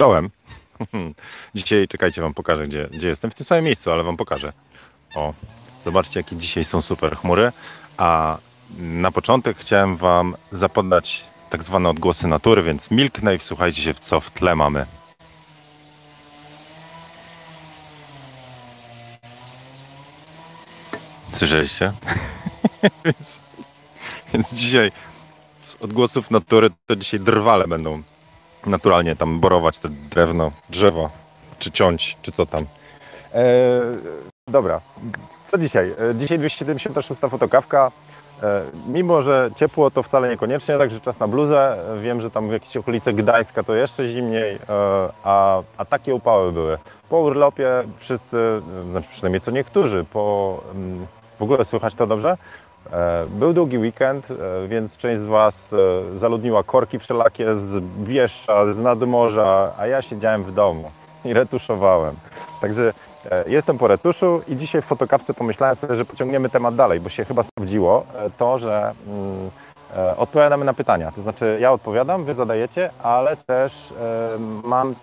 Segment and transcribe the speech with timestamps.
[0.00, 0.30] Czołem.
[1.54, 3.30] Dzisiaj, czekajcie, wam pokażę, gdzie, gdzie jestem.
[3.30, 4.52] W tym samym miejscu, ale wam pokażę.
[5.14, 5.34] O,
[5.84, 7.52] zobaczcie, jakie dzisiaj są super chmury.
[7.96, 8.38] A
[8.78, 14.20] na początek chciałem wam zapodać tak zwane odgłosy natury, więc milknę i wsłuchajcie się, co
[14.20, 14.86] w tle mamy.
[21.32, 21.92] Słyszeliście?
[23.04, 23.40] więc,
[24.34, 24.92] więc dzisiaj
[25.58, 28.02] z odgłosów natury to dzisiaj drwale będą
[28.66, 31.10] naturalnie tam borować te drewno, drzewo,
[31.58, 32.64] czy ciąć, czy co tam.
[33.34, 33.44] E,
[34.48, 34.80] dobra,
[35.44, 35.94] co dzisiaj?
[36.10, 37.90] E, dzisiaj 276 fotokawka.
[38.42, 41.76] E, mimo, że ciepło to wcale niekoniecznie, także czas na bluzę.
[42.02, 44.58] Wiem, że tam w jakieś okolice Gdańska to jeszcze zimniej,
[45.24, 46.78] a, a takie upały były.
[47.08, 51.06] Po urlopie wszyscy, znaczy przynajmniej co niektórzy, po, mm,
[51.38, 52.36] w ogóle słychać to dobrze?
[52.92, 58.72] E, był długi weekend, e, więc część z Was e, zaludniła korki wszelakie z Bieszcza,
[58.72, 60.90] z nadmorza, a ja siedziałem w domu
[61.24, 62.14] i retuszowałem.
[62.60, 62.92] Także
[63.46, 67.24] jestem po retuszu i dzisiaj w fotokawce pomyślałem sobie, że pociągniemy temat dalej, bo się
[67.24, 68.06] chyba sprawdziło
[68.38, 69.50] to, że mm,
[70.16, 71.12] odpowiadamy na pytania.
[71.16, 73.94] To znaczy ja odpowiadam, Wy zadajecie, ale też
[74.64, 74.94] mam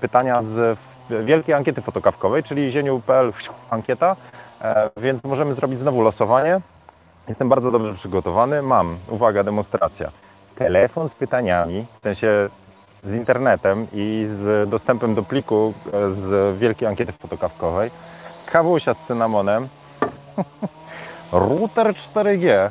[0.00, 0.78] pytania z
[1.10, 3.32] wielkiej ankiety fotokawkowej, czyli zieniu.pl
[3.70, 4.16] ankieta,
[4.96, 6.60] więc możemy zrobić znowu losowanie.
[7.30, 8.62] Jestem bardzo dobrze przygotowany.
[8.62, 10.10] Mam, uwaga, demonstracja.
[10.56, 12.48] Telefon z pytaniami, w sensie
[13.04, 17.90] z internetem i z dostępem do pliku e, z wielkiej ankiety fotokawkowej.
[18.46, 19.68] Kawusia z cynamonem.
[21.32, 22.70] Router 4G.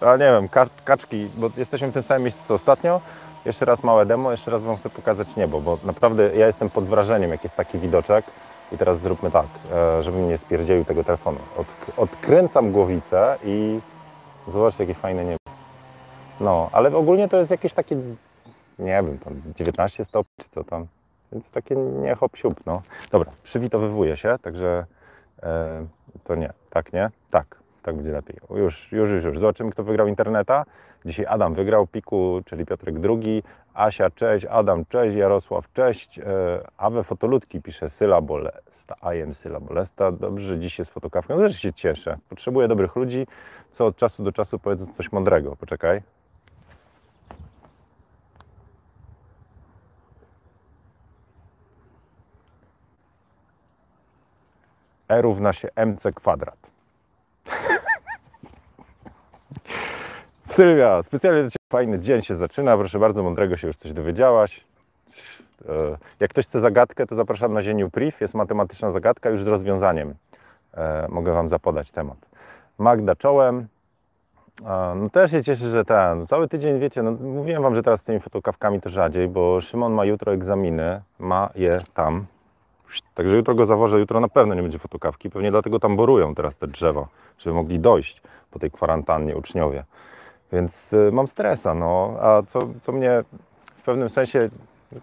[0.00, 0.48] A nie wiem,
[0.84, 3.00] kaczki, bo jesteśmy w tym samym miejscu co ostatnio.
[3.44, 6.84] Jeszcze raz małe demo, jeszcze raz Wam chcę pokazać niebo, bo naprawdę ja jestem pod
[6.84, 8.24] wrażeniem, jak jest taki widoczek.
[8.72, 11.38] I teraz zróbmy tak, e, żebym nie spierdzielił tego telefonu.
[11.56, 13.80] Od, odkręcam głowicę i
[14.48, 15.38] zobaczcie, jakie fajne niebo.
[16.40, 17.96] No, ale ogólnie to jest jakieś takie,
[18.78, 20.86] nie wiem, tam 19 stopni czy co tam.
[21.32, 22.82] Więc takie nie hop siup, no.
[23.10, 24.86] Dobra, przywitowywuję się, także
[25.42, 25.86] e,
[26.24, 27.10] to nie, tak nie?
[27.30, 28.36] Tak, tak będzie lepiej.
[28.50, 29.38] Już, już, już, już.
[29.38, 30.64] Zobaczymy, kto wygrał interneta.
[31.04, 33.42] Dzisiaj Adam wygrał, Piku, czyli Piotrek drugi,
[33.74, 36.22] Asia, cześć, Adam, cześć, Jarosław, cześć, e,
[36.76, 41.58] Awe Fotoludki pisze Syla Bolesta, I am Syla Bolesta, dobrze, że dziś jest fotokawką, też
[41.58, 43.26] się cieszę, potrzebuję dobrych ludzi,
[43.70, 46.02] co od czasu do czasu powiedzą coś mądrego, poczekaj.
[55.08, 56.73] E równa się mc kwadrat.
[60.54, 62.76] Sylwia, specjalnie do Ciebie fajny dzień się zaczyna.
[62.76, 64.64] Proszę bardzo, mądrego się już coś dowiedziałaś.
[65.68, 68.16] E, jak ktoś chce zagadkę, to zapraszam na Zieniu Priv.
[68.20, 70.14] Jest matematyczna zagadka już z rozwiązaniem.
[70.74, 72.16] E, mogę Wam zapodać temat.
[72.78, 73.66] Magda czołem.
[74.66, 78.00] E, no też się cieszę, że ten, cały tydzień, wiecie, no mówiłem Wam, że teraz
[78.00, 82.26] z tymi fotokawkami to rzadziej, bo Szymon ma jutro egzaminy, ma je tam.
[83.14, 86.56] Także jutro go zawożę, jutro na pewno nie będzie fotokawki, pewnie dlatego tam borują teraz
[86.56, 87.06] te drzewa,
[87.38, 89.84] żeby mogli dojść po tej kwarantannie uczniowie.
[90.54, 92.14] Więc y, mam stresa, no.
[92.20, 93.24] A co, co mnie
[93.76, 94.48] w pewnym sensie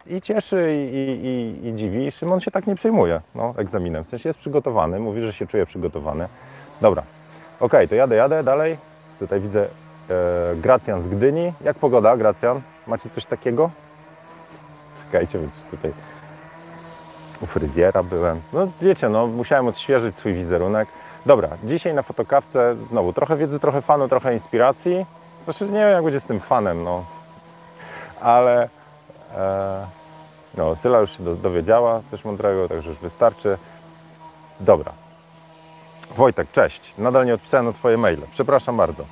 [0.07, 4.03] i cieszy, i, i, i dziwi, Szymon się tak nie przejmuje no, egzaminem.
[4.03, 6.27] W sensie jest przygotowany, mówi, że się czuje przygotowany.
[6.81, 7.03] Dobra,
[7.59, 8.77] ok, to jadę, jadę dalej.
[9.19, 9.67] Tutaj widzę
[10.09, 11.53] e, Gracjan z Gdyni.
[11.63, 12.61] Jak pogoda, Gracjan?
[12.87, 13.69] Macie coś takiego?
[15.05, 15.39] Czekajcie,
[15.71, 15.91] tutaj
[17.41, 18.41] u fryzjera byłem.
[18.53, 20.87] No wiecie, no musiałem odświeżyć swój wizerunek.
[21.25, 25.05] Dobra, dzisiaj na fotokawce znowu trochę wiedzy, trochę fanu, trochę inspiracji.
[25.43, 27.05] Znaczy nie wiem jak będzie z tym fanem, no.
[28.21, 28.69] Ale
[29.37, 29.85] e,
[30.57, 33.57] no, Syla już się dowiedziała coś mądrego, także już wystarczy.
[34.59, 34.91] Dobra.
[36.15, 36.93] Wojtek, cześć.
[36.97, 38.21] Nadal nie odpisałem na Twoje maile.
[38.31, 39.05] Przepraszam bardzo.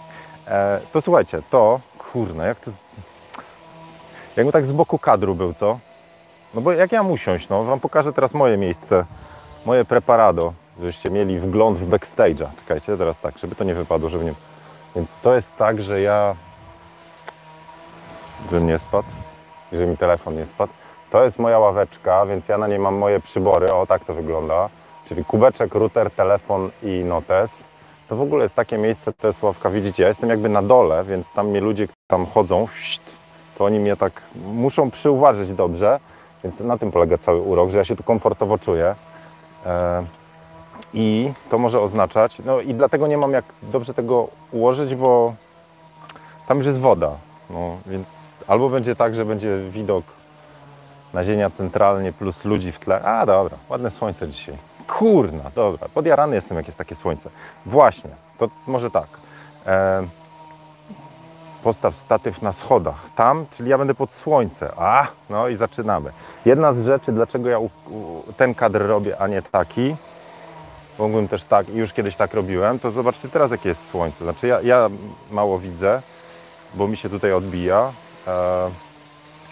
[0.47, 2.71] E, to słuchajcie, to, kurna, jak to...
[4.35, 5.79] Jakby tak z boku kadru był, co?
[6.53, 9.05] No bo jak ja muszę usiąść, no, Wam pokażę teraz moje miejsce,
[9.65, 12.47] moje preparado, żebyście mieli wgląd w backstage'a.
[12.59, 14.33] Czekajcie, teraz tak, żeby to nie wypadło, żeby nie...
[14.95, 16.35] Więc to jest tak, że ja,
[18.51, 19.07] że nie spadł,
[19.71, 20.73] że mi telefon nie spadł.
[21.09, 23.73] To jest moja ławeczka, więc ja na niej mam moje przybory.
[23.73, 24.69] O, tak to wygląda.
[25.07, 27.63] Czyli kubeczek, router, telefon i notes.
[28.09, 31.03] To w ogóle jest takie miejsce, to jest ławka, widzicie, ja jestem jakby na dole,
[31.03, 32.67] więc tam mnie ludzie, którzy tam chodzą,
[33.57, 35.99] to oni mnie tak muszą przyuważyć dobrze,
[36.43, 38.95] więc na tym polega cały urok, że ja się tu komfortowo czuję.
[40.93, 45.33] I to może oznaczać, no i dlatego nie mam jak dobrze tego ułożyć, bo
[46.47, 47.11] tam już jest woda.
[47.49, 50.03] No, więc albo będzie tak, że będzie widok
[51.13, 53.01] na ziemia centralnie plus ludzi w tle.
[53.03, 54.55] A dobra, ładne słońce dzisiaj.
[54.87, 57.29] Kurna, dobra, podjarany jestem, jak jest takie słońce.
[57.65, 59.07] Właśnie, to może tak.
[59.65, 60.07] E,
[61.63, 63.05] postaw statyw na schodach.
[63.15, 64.71] Tam, czyli ja będę pod słońce.
[64.77, 66.11] A, no i zaczynamy.
[66.45, 69.95] Jedna z rzeczy, dlaczego ja u, u, ten kadr robię, a nie taki,
[70.99, 74.23] mógłbym też tak, i już kiedyś tak robiłem, to zobaczcie teraz, jakie jest słońce.
[74.23, 74.89] Znaczy ja, ja
[75.31, 76.01] mało widzę,
[76.73, 77.91] bo mi się tutaj odbija,
[78.27, 78.69] e,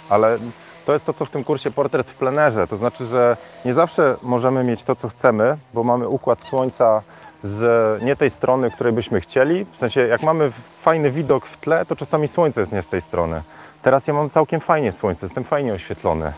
[0.09, 0.37] ale
[0.85, 2.67] to jest to, co w tym kursie portret w plenerze.
[2.67, 7.01] To znaczy, że nie zawsze możemy mieć to, co chcemy, bo mamy układ słońca
[7.43, 9.65] z nie tej strony, której byśmy chcieli.
[9.71, 10.51] W sensie, jak mamy
[10.81, 13.41] fajny widok w tle, to czasami słońce jest nie z tej strony.
[13.81, 16.33] Teraz ja mam całkiem fajnie słońce, jestem fajnie oświetlony.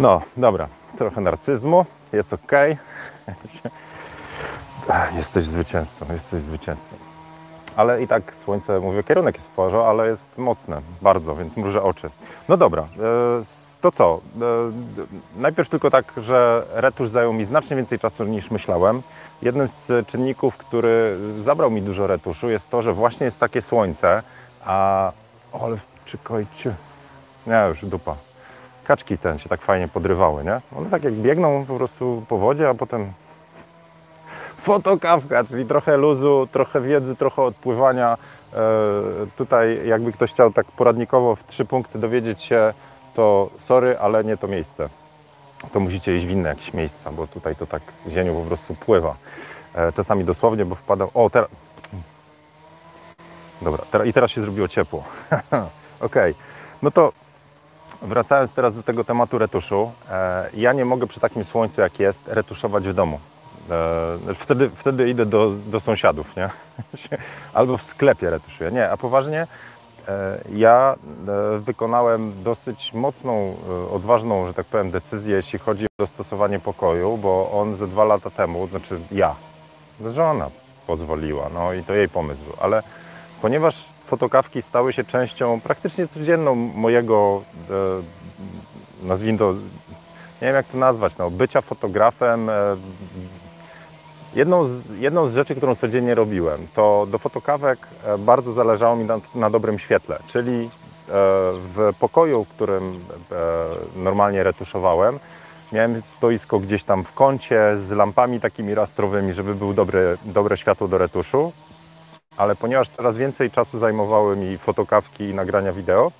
[0.00, 0.68] No, dobra,
[0.98, 2.52] trochę narcyzmu, jest ok.
[5.16, 6.96] Jesteś zwycięzcą, jesteś zwycięzcą.
[7.76, 11.82] Ale i tak słońce, mówię, kierunek jest w porze, ale jest mocne, bardzo, więc mrużę
[11.82, 12.10] oczy.
[12.48, 12.86] No dobra, e,
[13.80, 14.20] to co?
[14.40, 19.02] E, najpierw tylko tak, że retusz zajął mi znacznie więcej czasu niż myślałem.
[19.42, 24.22] Jednym z czynników, który zabrał mi dużo retuszu jest to, że właśnie jest takie słońce,
[24.64, 25.12] a...
[25.62, 26.74] Ale czekajcie...
[27.46, 28.29] Nie, już dupa.
[28.84, 30.60] Kaczki ten się tak fajnie podrywały, nie?
[30.78, 33.12] One tak jak biegną po prostu po wodzie, a potem
[34.60, 38.18] fotokawka, czyli trochę luzu, trochę wiedzy, trochę odpływania.
[38.54, 38.56] E,
[39.36, 42.74] tutaj jakby ktoś chciał tak poradnikowo w trzy punkty dowiedzieć się,
[43.14, 44.88] to sorry, ale nie to miejsce.
[45.72, 49.16] To musicie iść w inne jakieś miejsca, bo tutaj to tak ziemią po prostu pływa.
[49.74, 51.10] E, czasami dosłownie, bo wpadał...
[51.14, 51.48] O, teraz...
[53.62, 55.04] Dobra, i teraz się zrobiło ciepło.
[56.00, 56.16] ok,
[56.82, 57.12] no to
[58.02, 59.92] wracając teraz do tego tematu retuszu.
[60.10, 63.20] E, ja nie mogę przy takim słońcu jak jest retuszować w domu.
[63.70, 66.50] E, wtedy, wtedy idę do, do sąsiadów, nie?
[67.54, 68.70] Albo w sklepie retuszuję.
[68.70, 69.46] Nie, a poważnie
[70.08, 70.96] e, ja
[71.60, 73.56] wykonałem dosyć mocną,
[73.92, 78.30] odważną, że tak powiem, decyzję, jeśli chodzi o dostosowanie pokoju, bo on ze dwa lata
[78.30, 79.34] temu, znaczy ja,
[80.06, 80.50] żona
[80.86, 82.82] pozwoliła, no i to jej pomysł, ale
[83.42, 87.42] ponieważ fotokawki stały się częścią praktycznie codzienną mojego,
[89.02, 89.52] nazwijmy to,
[90.42, 92.50] nie wiem jak to nazwać, no, bycia fotografem,
[94.34, 99.04] Jedną z, jedną z rzeczy, którą codziennie robiłem, to do fotokawek e, bardzo zależało mi
[99.04, 100.68] na, na dobrym świetle, czyli e,
[101.54, 103.00] w pokoju, w którym
[103.32, 103.36] e,
[103.96, 105.18] normalnie retuszowałem,
[105.72, 109.74] miałem stoisko gdzieś tam w kącie z lampami takimi rastrowymi, żeby było
[110.24, 111.52] dobre światło do retuszu,
[112.40, 116.12] ale ponieważ coraz więcej czasu zajmowały mi fotokawki i nagrania wideo,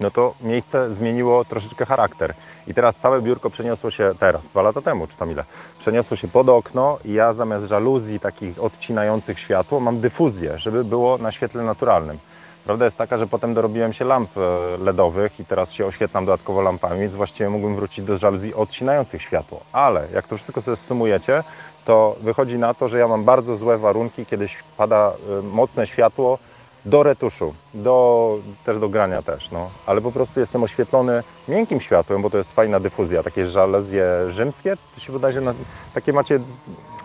[0.00, 2.34] no to miejsce zmieniło troszeczkę charakter.
[2.66, 5.44] I teraz całe biurko przeniosło się teraz, dwa lata temu, czy tam ile,
[5.78, 11.18] przeniosło się pod okno i ja zamiast żaluzji takich odcinających światło mam dyfuzję, żeby było
[11.18, 12.18] na świetle naturalnym.
[12.64, 14.40] Prawda jest taka, że potem dorobiłem się lamp e,
[14.84, 19.60] LEDowych i teraz się oświetlam dodatkowo lampami, więc właściwie mógłbym wrócić do żaluzji odcinających światło.
[19.72, 21.42] Ale jak to wszystko sobie sumujecie,
[21.88, 26.38] to wychodzi na to, że ja mam bardzo złe warunki, kiedyś pada e, mocne światło,
[26.84, 29.70] do retuszu, do, też do grania też, no.
[29.86, 34.76] ale po prostu jestem oświetlony miękkim światłem, bo to jest fajna dyfuzja, takie żalezje rzymskie,
[34.94, 35.54] to się wydaje, że na,
[35.94, 36.40] takie macie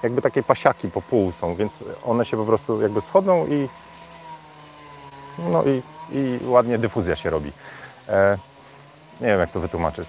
[0.03, 3.69] jakby takie pasiaki po pół są, więc one się po prostu jakby schodzą i
[5.39, 5.81] no i,
[6.11, 7.51] i ładnie dyfuzja się robi.
[8.09, 8.37] E,
[9.21, 10.07] nie wiem jak to wytłumaczyć.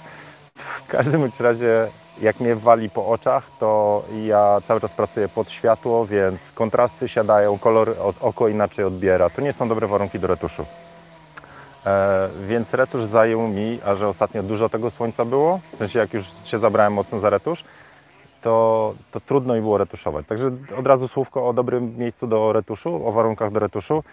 [0.64, 1.88] W każdym razie
[2.20, 7.58] jak mnie wali po oczach, to ja cały czas pracuję pod światło, więc kontrasty siadają,
[7.58, 9.30] kolor oko inaczej odbiera.
[9.30, 10.66] To nie są dobre warunki do retuszu.
[11.86, 16.14] E, więc retusz zajął mi, a że ostatnio dużo tego słońca było, w sensie jak
[16.14, 17.64] już się zabrałem mocno za retusz,
[18.42, 20.26] to, to trudno mi było retuszować.
[20.26, 24.04] Także od razu słówko o dobrym miejscu do retuszu, o warunkach do retuszu.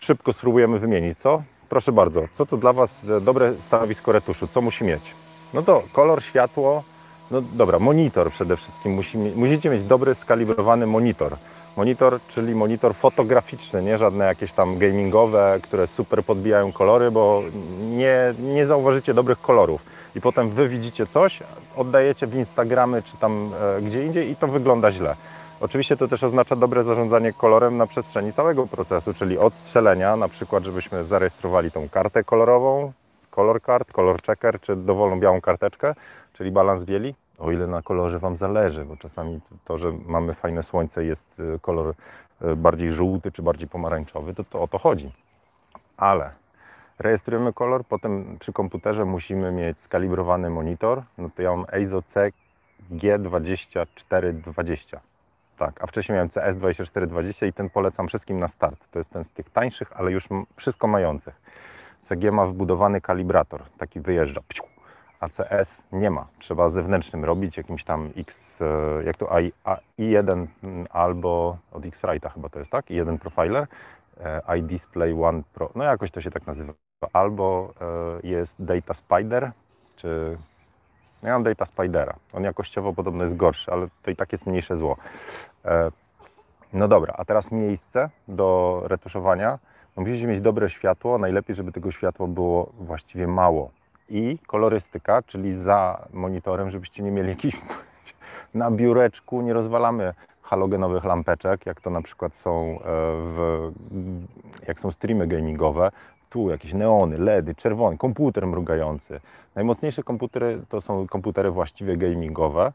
[0.00, 1.42] Szybko spróbujemy wymienić, co?
[1.68, 4.46] Proszę bardzo, co to dla Was dobre stanowisko retuszu?
[4.46, 5.25] Co musi mieć?
[5.54, 6.82] No to kolor, światło,
[7.30, 8.92] no dobra, monitor przede wszystkim.
[8.92, 11.36] Musi, musicie mieć dobry, skalibrowany monitor.
[11.76, 17.42] Monitor, czyli monitor fotograficzny, nie żadne jakieś tam gamingowe, które super podbijają kolory, bo
[17.80, 19.82] nie, nie zauważycie dobrych kolorów.
[20.14, 21.40] I potem wy widzicie coś,
[21.76, 25.16] oddajecie w Instagramy czy tam e, gdzie indziej i to wygląda źle.
[25.60, 30.28] Oczywiście to też oznacza dobre zarządzanie kolorem na przestrzeni całego procesu, czyli od strzelenia, na
[30.28, 32.92] przykład żebyśmy zarejestrowali tą kartę kolorową,
[33.36, 35.94] color card, color checker, czy dowolną białą karteczkę,
[36.32, 40.62] czyli balans bieli, o ile na kolorze Wam zależy, bo czasami to, że mamy fajne
[40.62, 41.94] słońce jest y, kolor
[42.42, 45.10] y, bardziej żółty czy bardziej pomarańczowy, to, to o to chodzi.
[45.96, 46.30] Ale
[46.98, 52.02] rejestrujemy kolor, potem przy komputerze musimy mieć skalibrowany monitor, no to ja mam EIZO
[52.90, 54.98] CG2420.
[55.58, 58.78] Tak, a wcześniej miałem CS2420 i ten polecam wszystkim na start.
[58.90, 61.40] To jest ten z tych tańszych, ale już wszystko mających.
[62.08, 64.40] CG ma wbudowany kalibrator, taki wyjeżdża.
[65.20, 66.26] ACS nie ma.
[66.38, 71.86] Trzeba zewnętrznym robić, jakimś tam X, e, jak to I, A- i1 mm, albo od
[71.86, 72.86] X-Rite'a chyba to jest, tak?
[72.86, 73.66] i1 Profiler,
[74.20, 76.72] e, iDisplay One Pro, no jakoś to się tak nazywa.
[77.12, 77.72] Albo
[78.24, 79.50] e, jest Data Spider,
[79.96, 80.36] czy
[81.22, 82.14] ja mam Data Spidera.
[82.32, 84.96] On jakościowo podobno jest gorszy, ale to i tak jest mniejsze zło.
[86.72, 89.58] No dobra, a teraz miejsce do retuszowania.
[89.96, 93.70] Musicie mieć dobre światło, najlepiej, żeby tego światła było właściwie mało.
[94.08, 97.56] I kolorystyka, czyli za monitorem, żebyście nie mieli jakichś
[98.54, 102.80] na biureczku, nie rozwalamy halogenowych lampeczek, jak to na przykład są e,
[103.16, 103.72] w,
[104.68, 105.90] jak są streamy gamingowe.
[106.30, 109.20] Tu jakieś neony, LEDy, czerwony, komputer mrugający.
[109.54, 112.72] Najmocniejsze komputery to są komputery właściwie gamingowe,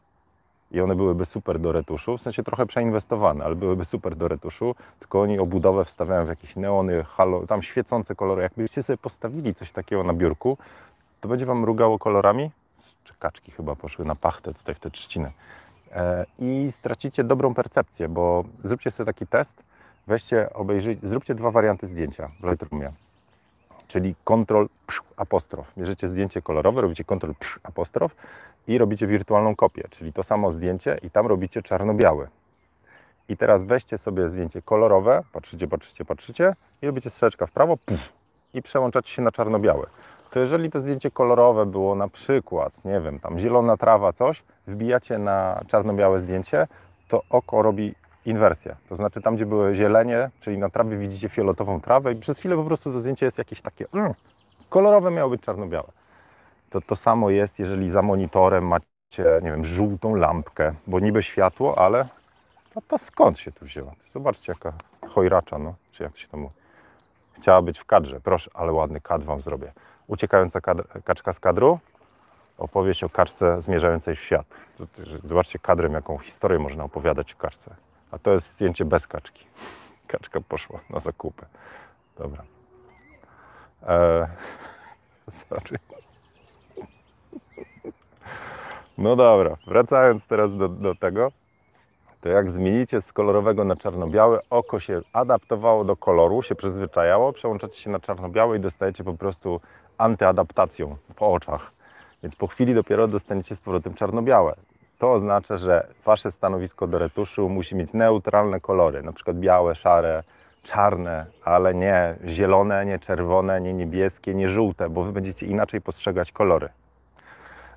[0.72, 4.74] i one byłyby super do retuszu, w sensie trochę przeinwestowane, ale byłyby super do retuszu,
[4.98, 8.42] tylko oni obudowę wstawiają w jakieś neony, halo, tam świecące kolory.
[8.42, 10.58] Jakbyście sobie postawili coś takiego na biurku,
[11.20, 12.50] to będzie Wam mrugało kolorami.
[13.04, 15.32] Czekaczki chyba poszły na pachtę tutaj w te trzciny.
[15.92, 19.62] E, I stracicie dobrą percepcję, bo zróbcie sobie taki test,
[20.06, 22.92] weźcie, obejrzyjcie, zróbcie dwa warianty zdjęcia w Lightroomie
[23.92, 24.14] czyli
[24.86, 25.72] psz, apostrof.
[25.78, 28.16] Bierzecie zdjęcie kolorowe, robicie psz, apostrof
[28.68, 32.28] i robicie wirtualną kopię, czyli to samo zdjęcie i tam robicie czarno-biały.
[33.28, 38.00] I teraz weźcie sobie zdjęcie kolorowe, patrzycie, patrzycie, patrzycie i robicie strzeczka w prawo puf,
[38.54, 39.86] i przełączacie się na czarno-białe.
[40.30, 45.18] To jeżeli to zdjęcie kolorowe było na przykład, nie wiem, tam zielona trawa, coś, wbijacie
[45.18, 46.66] na czarno-białe zdjęcie,
[47.08, 47.94] to oko robi
[48.26, 48.76] inwersję.
[48.88, 52.56] To znaczy tam, gdzie były zielenie, czyli na trawie widzicie fioletową trawę i przez chwilę
[52.56, 54.12] po prostu to zdjęcie jest jakieś takie mm,
[54.68, 55.88] kolorowe, miało być czarno-białe.
[56.72, 61.78] To to samo jest, jeżeli za monitorem macie, nie wiem, żółtą lampkę, bo niby światło,
[61.78, 62.08] ale
[62.74, 63.92] to, to skąd się tu wzięła?
[64.12, 64.72] Zobaczcie, jaka
[65.08, 66.54] chojracza, no, czy jak się to mówi.
[67.32, 68.20] Chciała być w kadrze.
[68.20, 69.72] Proszę, ale ładny kadr Wam zrobię.
[70.06, 70.60] Uciekająca
[71.04, 71.78] kaczka z kadru.
[72.58, 74.46] Opowieść o kaczce zmierzającej w świat.
[75.24, 77.74] Zobaczcie kadrem, jaką historię można opowiadać o kaczce.
[78.10, 79.46] A to jest zdjęcie bez kaczki.
[80.06, 81.46] Kaczka poszła na zakupy.
[82.18, 82.42] Dobra.
[83.88, 84.26] Eee,
[85.48, 85.78] sorry.
[88.98, 91.32] No dobra, wracając teraz do, do tego,
[92.20, 97.80] to jak zmienicie z kolorowego na czarno-białe, oko się adaptowało do koloru, się przyzwyczajało, przełączacie
[97.80, 99.60] się na czarno-białe i dostajecie po prostu
[99.98, 101.70] antyadaptacją po oczach.
[102.22, 104.54] Więc po chwili dopiero dostaniecie z powrotem czarno-białe.
[104.98, 110.22] To oznacza, że wasze stanowisko do retuszu musi mieć neutralne kolory, na przykład białe, szare,
[110.62, 116.32] czarne, ale nie zielone, nie czerwone, nie niebieskie, nie żółte, bo wy będziecie inaczej postrzegać
[116.32, 116.68] kolory.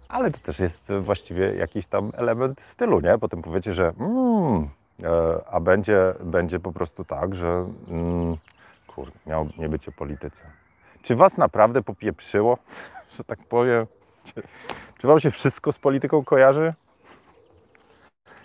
[0.09, 3.17] Ale to też jest właściwie jakiś tam element stylu, nie?
[3.17, 4.69] Potem powiecie, że mm,
[5.03, 8.37] e, a będzie, będzie po prostu tak, że mm,
[8.87, 10.43] kurde, miał nie być polityce.
[11.01, 12.57] Czy was naprawdę popieprzyło,
[13.17, 13.87] że tak powiem?
[14.23, 14.43] Czy,
[14.97, 16.73] czy wam się wszystko z polityką kojarzy?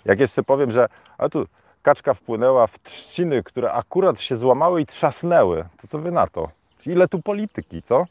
[0.04, 0.88] Jak jeszcze powiem, że
[1.18, 1.46] a tu
[1.82, 6.48] kaczka wpłynęła w trzciny, które akurat się złamały i trzasnęły, to co wy na to?
[6.86, 8.06] Ile tu polityki, co?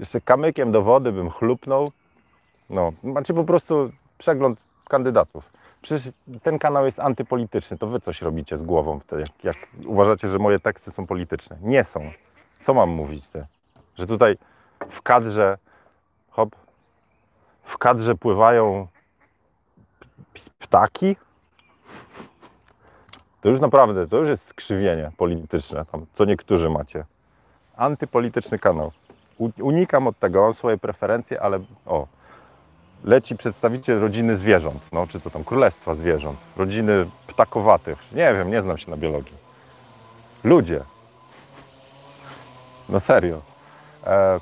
[0.00, 1.90] Jeszcze kamykiem do wody bym chlupnął.
[2.70, 5.52] No, macie po prostu przegląd kandydatów.
[5.82, 10.38] Przecież ten kanał jest antypolityczny, to wy coś robicie z głową wtedy, jak, uważacie, że
[10.38, 11.56] moje teksty są polityczne.
[11.62, 12.10] Nie są.
[12.60, 13.46] Co mam mówić ty?
[13.98, 14.38] Że tutaj
[14.88, 15.58] w kadrze,
[16.30, 16.56] hop,
[17.62, 18.86] w kadrze pływają
[20.58, 21.16] ptaki?
[23.40, 27.04] To już naprawdę, to już jest skrzywienie polityczne, tam, co niektórzy macie.
[27.76, 28.92] Antypolityczny kanał.
[29.60, 32.06] Unikam od tego, mam swoje preferencje, ale o,
[33.04, 38.62] leci przedstawiciel rodziny zwierząt, no, czy to tam królestwa zwierząt, rodziny ptakowatych, nie wiem, nie
[38.62, 39.36] znam się na biologii.
[40.44, 40.80] Ludzie.
[42.88, 43.40] No serio.
[44.06, 44.40] E,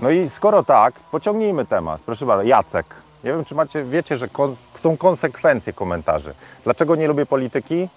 [0.00, 2.00] no i skoro tak, pociągnijmy temat.
[2.00, 2.86] Proszę bardzo, Jacek.
[3.24, 6.34] Nie wiem, czy macie, wiecie, że kons- są konsekwencje komentarzy.
[6.64, 7.88] Dlaczego nie lubię polityki?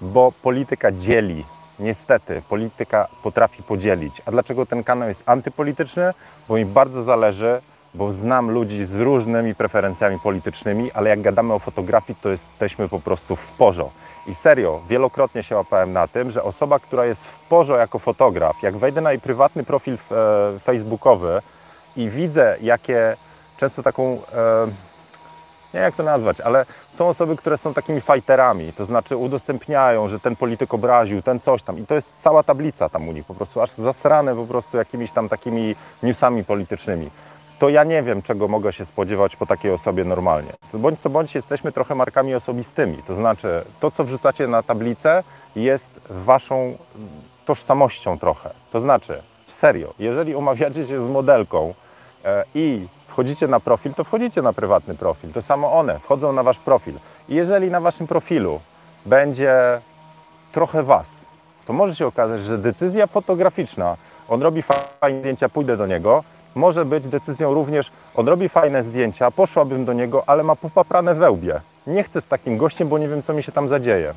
[0.00, 1.44] Bo polityka dzieli.
[1.80, 4.22] Niestety, polityka potrafi podzielić.
[4.26, 6.14] A dlaczego ten kanał jest antypolityczny?
[6.48, 7.60] Bo mi bardzo zależy,
[7.94, 13.00] bo znam ludzi z różnymi preferencjami politycznymi, ale jak gadamy o fotografii, to jesteśmy po
[13.00, 13.90] prostu w porzo.
[14.26, 18.62] I serio, wielokrotnie się łapałem na tym, że osoba, która jest w porzo jako fotograf,
[18.62, 21.42] jak wejdę na jej prywatny profil e, facebookowy
[21.96, 23.16] i widzę, jakie
[23.56, 24.18] często taką, e,
[25.74, 30.20] nie jak to nazwać, ale są osoby, które są takimi fighterami, to znaczy udostępniają, że
[30.20, 33.34] ten polityk obraził, ten coś tam i to jest cała tablica tam u nich, po
[33.34, 37.10] prostu aż zasrane po prostu jakimiś tam takimi newsami politycznymi.
[37.58, 40.52] To ja nie wiem, czego mogę się spodziewać po takiej osobie normalnie.
[40.74, 45.22] Bądź co bądź jesteśmy trochę markami osobistymi, to znaczy to, co wrzucacie na tablicę
[45.56, 46.76] jest waszą
[47.44, 48.50] tożsamością trochę.
[48.72, 49.94] To znaczy, Serio.
[49.98, 51.74] Jeżeli umawiacie się z modelką
[52.24, 55.32] e, i wchodzicie na profil, to wchodzicie na prywatny profil.
[55.32, 56.94] To samo one wchodzą na wasz profil.
[57.28, 58.60] I jeżeli na waszym profilu
[59.06, 59.80] będzie
[60.52, 61.20] trochę was,
[61.66, 63.96] to może się okazać, że decyzja fotograficzna,
[64.28, 66.24] on robi fajne zdjęcia, pójdę do niego,
[66.54, 71.60] może być decyzją również, on robi fajne zdjęcia, poszłabym do niego, ale ma popaprane wełbie.
[71.86, 74.14] Nie chcę z takim gościem, bo nie wiem, co mi się tam zadzieje.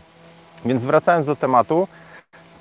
[0.66, 1.88] Więc wracając do tematu,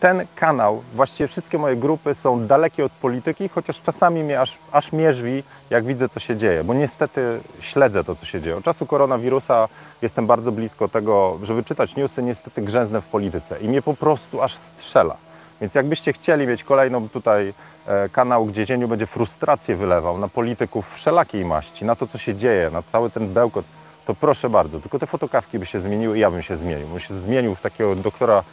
[0.02, 4.92] ten kanał, właściwie wszystkie moje grupy są dalekie od polityki, chociaż czasami mnie aż, aż
[4.92, 8.56] mierzwi, jak widzę, co się dzieje, bo niestety śledzę to, co się dzieje.
[8.56, 9.68] Od czasu koronawirusa
[10.02, 14.42] jestem bardzo blisko tego, żeby czytać newsy, niestety grzęznę w polityce i mnie po prostu
[14.42, 15.16] aż strzela.
[15.60, 17.54] Więc jakbyście chcieli mieć kolejną tutaj
[17.86, 22.34] e, kanał, gdzie Zieniu będzie frustrację wylewał na polityków wszelakiej maści, na to, co się
[22.34, 23.64] dzieje, na cały ten bełkot,
[24.06, 24.80] to proszę bardzo.
[24.80, 26.88] Tylko te fotokawki by się zmieniły i ja bym się zmienił.
[26.88, 28.44] Bym się zmienił w takiego doktora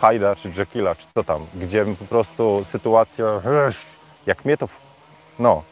[0.00, 3.26] Hyda czy Jekylla, czy co tam, gdzie po prostu sytuacja,
[4.26, 4.68] jak mnie to,
[5.38, 5.62] no.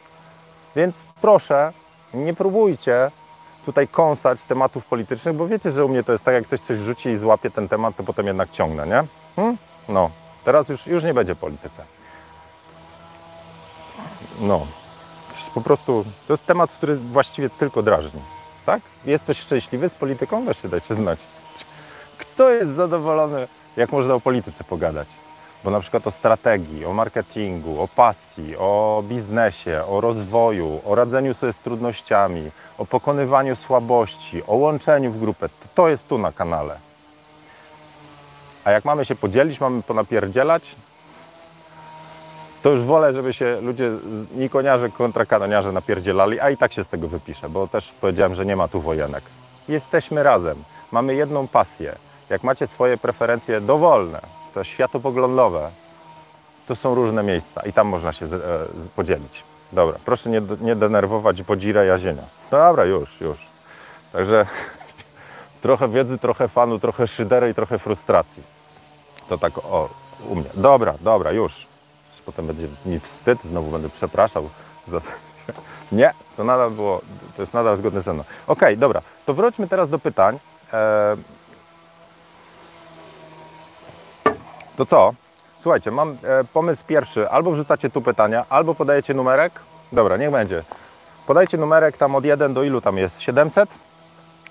[0.77, 1.73] Więc proszę,
[2.15, 3.11] nie próbujcie
[3.67, 6.79] tutaj kąsać tematów politycznych, bo wiecie, że u mnie to jest tak, jak ktoś coś
[6.79, 9.05] wrzuci i złapie ten temat, to potem jednak ciągnę, nie?
[9.37, 9.57] Hmm?
[9.89, 10.11] No,
[10.45, 11.85] teraz już, już nie będzie polityce.
[14.41, 14.67] No,
[15.55, 18.21] po prostu, to jest temat, który właściwie tylko drażni,
[18.67, 18.83] tak?
[19.05, 20.45] Jesteś szczęśliwy z polityką?
[20.45, 21.19] Weźcie dajcie znać.
[22.19, 25.09] Kto jest zadowolony, jak można o polityce pogadać?
[25.65, 31.35] Bo na przykład o strategii, o marketingu, o pasji, o biznesie, o rozwoju, o radzeniu
[31.35, 36.79] sobie z trudnościami, o pokonywaniu słabości, o łączeniu w grupę, to, jest tu na kanale.
[38.65, 40.77] A jak mamy się podzielić, mamy ponapierdzielać,
[42.63, 43.91] to już wolę, żeby się ludzie,
[44.35, 48.47] nikoniarze kontra kanoniarze napierdzielali, a i tak się z tego wypiszę, bo też powiedziałem, że
[48.47, 49.25] nie ma tu wojenek.
[49.69, 51.97] Jesteśmy razem, mamy jedną pasję.
[52.31, 54.21] Jak macie swoje preferencje dowolne,
[54.55, 55.71] to światopoglądowe,
[56.69, 58.29] to są różne miejsca i tam można się e,
[58.97, 59.43] podzielić.
[59.73, 62.23] Dobra, proszę nie, nie denerwować wodzira jazienia.
[62.51, 63.39] Dobra, już, już.
[64.13, 64.47] Także
[65.63, 68.43] trochę wiedzy, trochę fanu, trochę szydery i trochę frustracji.
[69.29, 69.89] To tak o,
[70.29, 70.51] u mnie.
[70.55, 71.67] Dobra, dobra, już.
[72.27, 74.49] Potem będzie mi wstyd, znowu będę przepraszał
[74.89, 75.07] za to.
[75.93, 77.01] Nie, to nadal było,
[77.37, 78.25] to jest nadal zgodne ze mną.
[78.47, 80.39] Okej, dobra, to wróćmy teraz do pytań.
[80.73, 81.17] E,
[84.77, 85.15] To co?
[85.61, 87.31] Słuchajcie, mam e, pomysł pierwszy.
[87.31, 89.53] Albo wrzucacie tu pytania, albo podajecie numerek.
[89.93, 90.63] Dobra, niech będzie.
[91.27, 93.21] Podajcie numerek tam od 1 do ilu tam jest?
[93.21, 93.69] 700?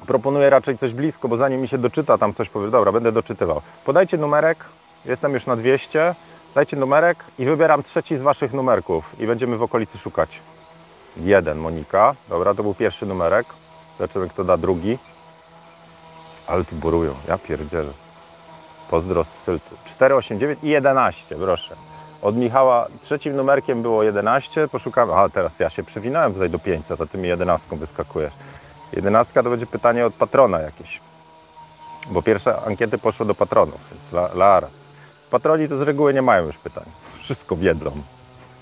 [0.08, 2.68] Proponuję raczej coś blisko, bo zanim mi się doczyta tam coś powie.
[2.68, 3.62] Dobra, będę doczytywał.
[3.86, 4.66] Podajcie numerek.
[5.06, 6.16] Jestem już na 200.
[6.56, 10.40] Dajcie numerek i wybieram trzeci z waszych numerków i będziemy w okolicy szukać.
[11.18, 12.16] Jeden, Monika.
[12.30, 13.46] Dobra, to był pierwszy numerek.
[13.98, 14.98] Zobaczymy, kto da drugi.
[16.48, 17.14] Ale tu burują.
[17.28, 18.05] Ja pierdzielę.
[18.90, 19.76] Pozdro z Syltu.
[19.86, 21.76] 489 i 11, proszę.
[22.22, 25.14] Od Michała trzecim numerkiem było 11, poszukamy.
[25.14, 28.34] A teraz ja się przewinąłem tutaj do 500, a ty mi 11 wyskakujesz.
[28.94, 31.00] 11 to będzie pytanie od patrona jakieś.
[32.10, 34.62] Bo pierwsze ankiety poszły do patronów, więc la.
[35.30, 36.84] Patroni to z reguły nie mają już pytań.
[37.22, 37.92] Wszystko wiedzą.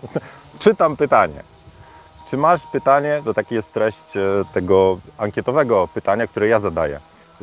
[0.60, 1.44] Czytam pytanie.
[2.30, 4.22] Czy masz pytanie, to taki jest treść e,
[4.54, 7.00] tego ankietowego pytania, które ja zadaję.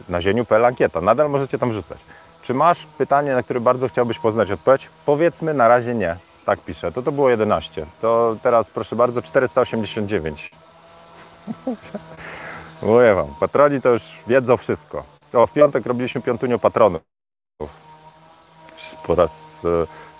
[0.08, 1.00] Na zieniu.pl ankieta.
[1.00, 1.98] Nadal możecie tam wrzucać.
[2.42, 4.88] Czy masz pytanie, na które bardzo chciałbyś poznać odpowiedź?
[5.07, 6.16] Powiedzmy na razie nie.
[6.46, 6.92] Tak piszę.
[6.92, 7.87] To to było 11.
[8.00, 10.50] To teraz proszę bardzo 489.
[12.83, 15.05] Mówię wam, patroni to już wiedzą wszystko.
[15.33, 17.03] O, w piątek robiliśmy piątunio patronów.
[19.07, 19.62] Po raz,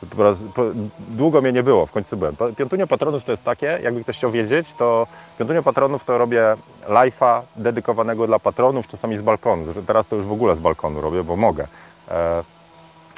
[0.03, 0.63] e, po raz po,
[0.99, 2.37] długo mnie nie było, w końcu byłem.
[2.57, 5.07] Piątunio patronów to jest takie, jakby ktoś chciał wiedzieć, to
[5.39, 6.57] piątunio patronów to robię
[6.89, 9.65] live'a dedykowanego dla patronów, czasami z balkonu.
[9.87, 11.67] Teraz to już w ogóle z balkonu robię, bo mogę.
[12.11, 12.44] E,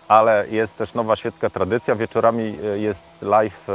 [0.08, 1.94] ale jest też nowa świecka tradycja.
[1.94, 3.72] Wieczorami e, jest live e,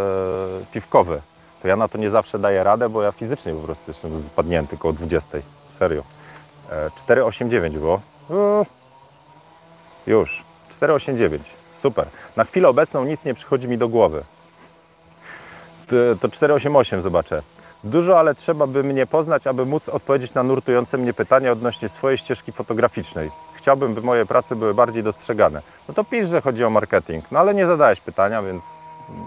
[0.71, 1.21] piwkowy.
[1.62, 4.77] To ja na to nie zawsze daję radę, bo ja fizycznie po prostu jestem spadnięty
[4.77, 5.38] koło 20.
[5.80, 6.03] Serio.
[6.71, 8.01] E, 489 było.
[8.30, 8.65] Uuu.
[10.08, 10.43] Już.
[10.69, 11.43] 489.
[11.75, 12.08] Super.
[12.36, 14.23] Na chwilę obecną nic nie przychodzi mi do głowy.
[16.21, 17.41] To 488 zobaczę.
[17.84, 22.17] Dużo, ale trzeba by mnie poznać, aby móc odpowiedzieć na nurtujące mnie pytania odnośnie swojej
[22.17, 23.32] ścieżki fotograficznej.
[23.67, 25.62] Chciałbym, by moje prace były bardziej dostrzegane.
[25.88, 27.25] No to pisz, że chodzi o marketing.
[27.32, 28.63] No ale nie zadałeś pytania, więc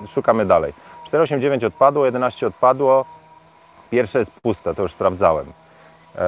[0.09, 0.73] szukamy dalej.
[1.07, 3.05] 489 odpadło, 11 odpadło.
[3.91, 5.47] Pierwsze jest puste, to już sprawdzałem.
[5.47, 6.23] Eee,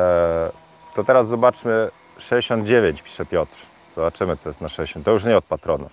[0.95, 3.57] to teraz zobaczmy 69, pisze Piotr.
[3.97, 5.05] Zobaczymy, co jest na 60.
[5.05, 5.93] To już nie od patronów.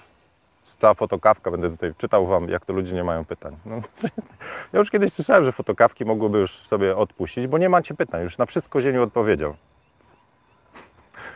[0.63, 3.57] Cała fotokawka, będę tutaj czytał Wam, jak to ludzie nie mają pytań.
[3.65, 3.75] No,
[4.73, 8.23] ja już kiedyś słyszałem, że fotokawki mogłyby już sobie odpuścić, bo nie macie pytań.
[8.23, 9.55] Już na wszystko Zieniu odpowiedział.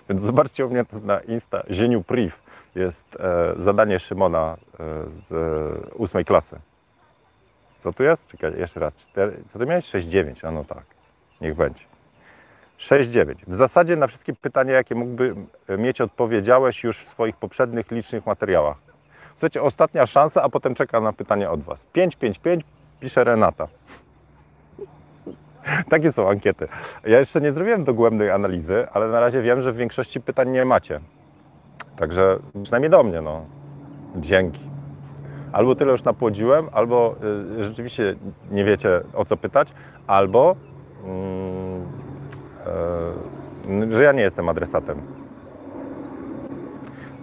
[0.10, 2.36] Więc zobaczcie u mnie na Insta, Zieniu Priv.
[2.76, 6.60] Jest e, zadanie Szymona e, z e, ósmej klasy.
[7.78, 8.32] Co tu jest?
[8.32, 8.96] Czekaj, jeszcze raz.
[8.96, 9.86] 4, co ty miałeś?
[9.86, 10.48] 6,9.
[10.48, 10.84] A no tak.
[11.42, 11.84] Niech będzie.
[12.80, 13.36] 6,9.
[13.48, 15.36] W zasadzie na wszystkie pytania, jakie mógłby
[15.78, 18.78] mieć, odpowiedziałeś już w swoich poprzednich licznych materiałach.
[19.32, 21.86] Słuchajcie, ostatnia szansa, a potem czekam na pytania od Was.
[21.94, 22.66] 555
[23.00, 23.68] pisze Renata.
[25.90, 26.68] Takie są ankiety.
[27.06, 30.66] Ja jeszcze nie zrobiłem dogłębnej analizy, ale na razie wiem, że w większości pytań nie
[30.66, 31.00] macie.
[31.96, 33.46] Także przynajmniej do mnie, no.
[34.16, 34.60] Dzięki.
[35.52, 37.16] Albo tyle już napłodziłem, albo
[37.60, 38.16] y, rzeczywiście
[38.52, 39.74] nie wiecie o co pytać,
[40.08, 40.56] albo
[43.70, 45.02] y, y, że ja nie jestem adresatem.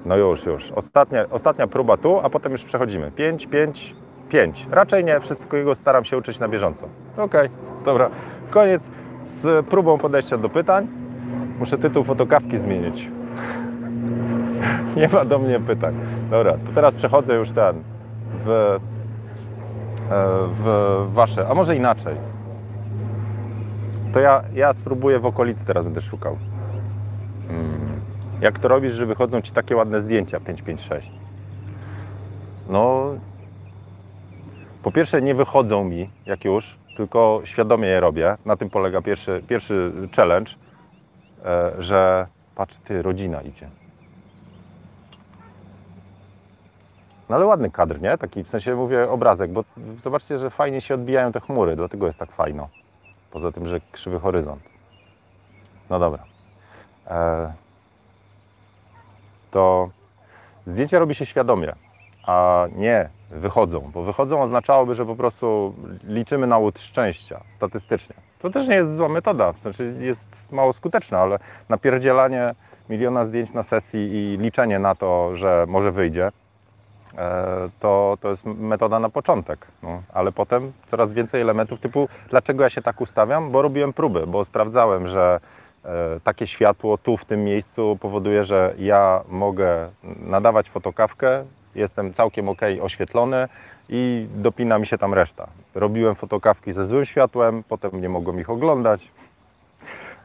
[0.04, 0.72] No już, już.
[0.72, 3.10] Ostatnia, ostatnia próba tu, a potem już przechodzimy.
[3.10, 3.94] 5, 5,
[4.30, 4.66] 5.
[4.70, 6.88] Raczej nie, wszystkiego staram się uczyć na bieżąco.
[7.12, 7.50] Okej, okay,
[7.84, 8.10] dobra.
[8.50, 8.90] Koniec
[9.24, 10.88] z próbą podejścia do pytań.
[11.58, 13.10] Muszę tytuł fotokawki zmienić.
[14.96, 15.94] nie ma do mnie pytań.
[16.30, 17.82] Dobra, to teraz przechodzę już ten
[18.44, 18.78] w, e,
[20.62, 22.16] w wasze, a może inaczej.
[24.12, 26.36] To ja, ja spróbuję w okolicy teraz będę szukał.
[27.48, 28.00] Hmm.
[28.40, 31.10] Jak to robisz, że wychodzą ci takie ładne zdjęcia 556?
[32.68, 33.14] No,
[34.82, 38.36] po pierwsze nie wychodzą mi, jak już, tylko świadomie je robię.
[38.44, 40.52] Na tym polega pierwszy, pierwszy challenge,
[41.44, 43.68] e, że patrz, ty, rodzina idzie.
[47.28, 48.18] No ale ładny kadr, nie?
[48.18, 49.64] Taki w sensie mówię obrazek, bo
[49.96, 52.68] zobaczcie, że fajnie się odbijają te chmury, dlatego jest tak fajno.
[53.30, 54.62] Poza tym, że krzywy horyzont.
[55.90, 56.24] No dobra.
[57.06, 57.52] E,
[59.50, 59.90] to
[60.66, 61.72] zdjęcia robi się świadomie,
[62.26, 68.16] a nie wychodzą, bo wychodzą oznaczałoby, że po prostu liczymy na łód szczęścia statystycznie.
[68.38, 71.38] To też nie jest zła metoda, w sensie jest mało skuteczna, ale
[71.68, 72.54] napierdzielanie
[72.90, 76.32] miliona zdjęć na sesji i liczenie na to, że może wyjdzie,
[77.18, 79.66] e, to, to jest metoda na początek.
[79.82, 83.50] No, ale potem coraz więcej elementów typu, dlaczego ja się tak ustawiam?
[83.50, 85.40] Bo robiłem próby, bo sprawdzałem, że
[85.84, 89.90] E, takie światło tu w tym miejscu powoduje, że ja mogę
[90.20, 93.48] nadawać fotokawkę, jestem całkiem ok oświetlony
[93.88, 95.46] i dopina mi się tam reszta.
[95.74, 99.10] Robiłem fotokawki ze złym światłem, potem nie mogłem ich oglądać.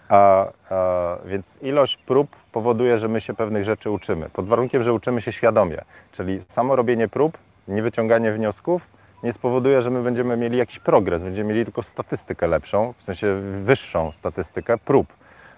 [0.10, 4.94] A, a, więc ilość prób powoduje, że my się pewnych rzeczy uczymy, pod warunkiem, że
[4.94, 5.82] uczymy się świadomie.
[6.12, 8.88] Czyli samo robienie prób, nie wyciąganie wniosków
[9.26, 13.42] nie spowoduje, że my będziemy mieli jakiś progres, będziemy mieli tylko statystykę lepszą, w sensie
[13.64, 15.08] wyższą statystykę prób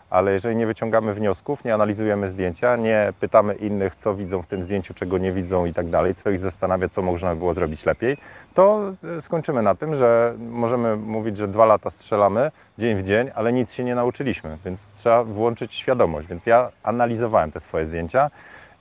[0.09, 4.63] ale jeżeli nie wyciągamy wniosków, nie analizujemy zdjęcia, nie pytamy innych, co widzą w tym
[4.63, 8.17] zdjęciu, czego nie widzą i tak dalej, co ich zastanawia, co można było zrobić lepiej,
[8.53, 13.31] to e, skończymy na tym, że możemy mówić, że dwa lata strzelamy dzień w dzień,
[13.35, 16.27] ale nic się nie nauczyliśmy, więc trzeba włączyć świadomość.
[16.27, 18.31] Więc ja analizowałem te swoje zdjęcia,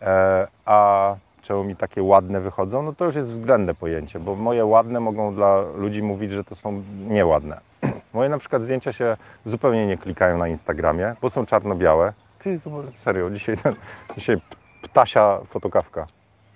[0.02, 1.14] e, a
[1.46, 5.34] czemu mi takie ładne wychodzą, no to już jest względne pojęcie, bo moje ładne mogą
[5.34, 7.60] dla ludzi mówić, że to są nieładne.
[8.14, 12.12] Moje na przykład zdjęcia się zupełnie nie klikają na Instagramie, bo są czarno-białe.
[12.38, 12.58] Ty,
[12.94, 13.74] serio, dzisiaj, ten,
[14.16, 14.36] dzisiaj
[14.82, 16.06] ptasia fotokawka.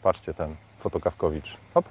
[0.02, 1.56] Patrzcie ten, fotokawkowicz.
[1.74, 1.84] Hop.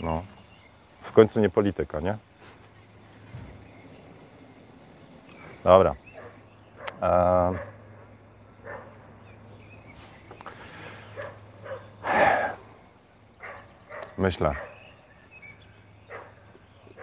[0.00, 0.22] No.
[1.00, 2.16] W końcu nie polityka, nie?
[5.64, 5.94] Dobra.
[7.02, 7.75] Eee...
[14.18, 14.54] Myślę.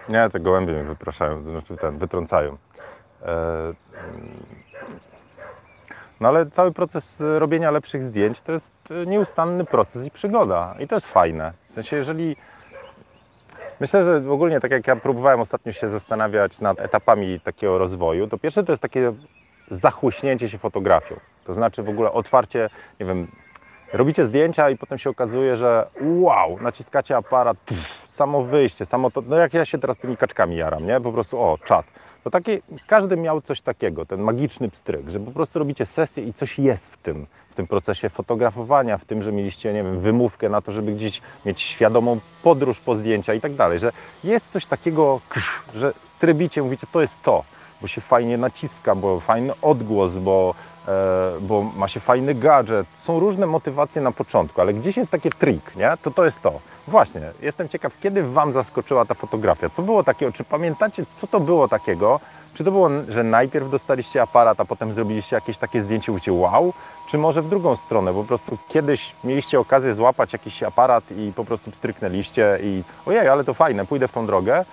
[0.08, 2.56] Nie, te gołębie mnie wypraszają, znaczy ten, wytrącają.
[3.22, 3.74] E, mm.
[6.20, 8.72] No ale cały proces robienia lepszych zdjęć to jest
[9.06, 10.74] nieustanny proces i przygoda.
[10.78, 11.52] I to jest fajne.
[11.68, 12.36] W sensie, jeżeli.
[13.80, 18.38] Myślę, że ogólnie tak jak ja próbowałem ostatnio się zastanawiać nad etapami takiego rozwoju, to
[18.38, 19.12] pierwsze to jest takie
[19.70, 21.16] zachłyśnięcie się fotografią.
[21.44, 23.28] To znaczy w ogóle otwarcie, nie wiem,
[23.94, 29.22] robicie zdjęcia i potem się okazuje, że wow, naciskacie aparat, pff, samo wyjście, samo to,
[29.26, 31.00] no jak ja się teraz tymi kaczkami jaram, nie?
[31.00, 31.86] Po prostu, o, czat.
[32.24, 36.32] To takie, każdy miał coś takiego, ten magiczny pstryk, że po prostu robicie sesję i
[36.32, 40.48] coś jest w tym, w tym procesie fotografowania, w tym, że mieliście, nie wiem, wymówkę
[40.48, 43.92] na to, żeby gdzieś mieć świadomą podróż po zdjęcia i tak dalej, że
[44.24, 45.20] jest coś takiego,
[45.74, 47.44] że trybicie, mówicie, to jest to,
[47.80, 50.54] bo się fajnie naciska, bo fajny odgłos, bo
[51.40, 52.86] bo ma się fajny gadżet.
[53.02, 55.92] Są różne motywacje na początku, ale gdzieś jest taki trik, nie?
[56.02, 56.52] To to jest to.
[56.88, 59.70] Właśnie, jestem ciekaw, kiedy Wam zaskoczyła ta fotografia?
[59.70, 60.32] Co było takiego?
[60.32, 62.20] Czy pamiętacie, co to było takiego?
[62.54, 66.72] Czy to było, że najpierw dostaliście aparat, a potem zrobiliście jakieś takie zdjęcie i wow?
[67.08, 71.44] Czy może w drugą stronę, po prostu kiedyś mieliście okazję złapać jakiś aparat i po
[71.44, 74.64] prostu stryknęliście i ojej, ale to fajne, pójdę w tą drogę.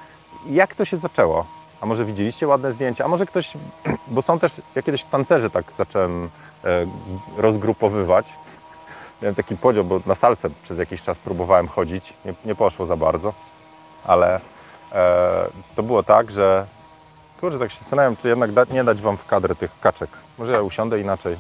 [0.46, 1.46] Jak to się zaczęło?
[1.82, 3.06] A może widzieliście ładne zdjęcia?
[3.06, 3.54] A może ktoś,
[4.08, 6.30] bo są też, ja kiedyś tancerzy tak zacząłem
[6.64, 6.86] e,
[7.38, 8.26] rozgrupowywać,
[9.22, 12.96] miałem taki podział, bo na salsę przez jakiś czas próbowałem chodzić, nie, nie poszło za
[12.96, 13.34] bardzo,
[14.06, 14.42] ale
[14.92, 16.66] e, to było tak, że
[17.42, 20.10] kurczę, tak się zastanawiam, czy jednak da, nie dać Wam w kadrę tych kaczek.
[20.38, 21.38] Może ja usiądę inaczej.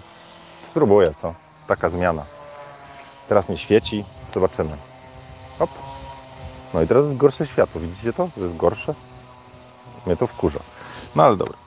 [0.69, 1.34] Spróbuję, co?
[1.67, 2.25] Taka zmiana.
[3.30, 4.77] Teraz nie świeci, zobaczymy.
[5.60, 5.69] Hop.
[6.73, 8.30] No i teraz jest gorsze światło, widzicie to?
[8.38, 8.93] Że jest gorsze?
[10.05, 10.59] Mnie to wkurza.
[11.15, 11.57] No ale dobra.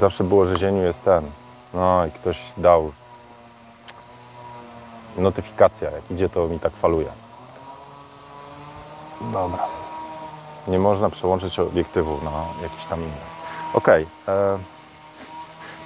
[0.00, 1.30] Zawsze było, że zieniu jest ten.
[1.74, 2.92] No i ktoś dał
[5.16, 7.08] notyfikacja, jak idzie to mi tak faluje.
[9.20, 9.66] Dobra.
[10.68, 13.10] Nie można przełączyć obiektywu na jakiś tam inny.
[13.74, 13.88] Ok.
[13.88, 14.04] E,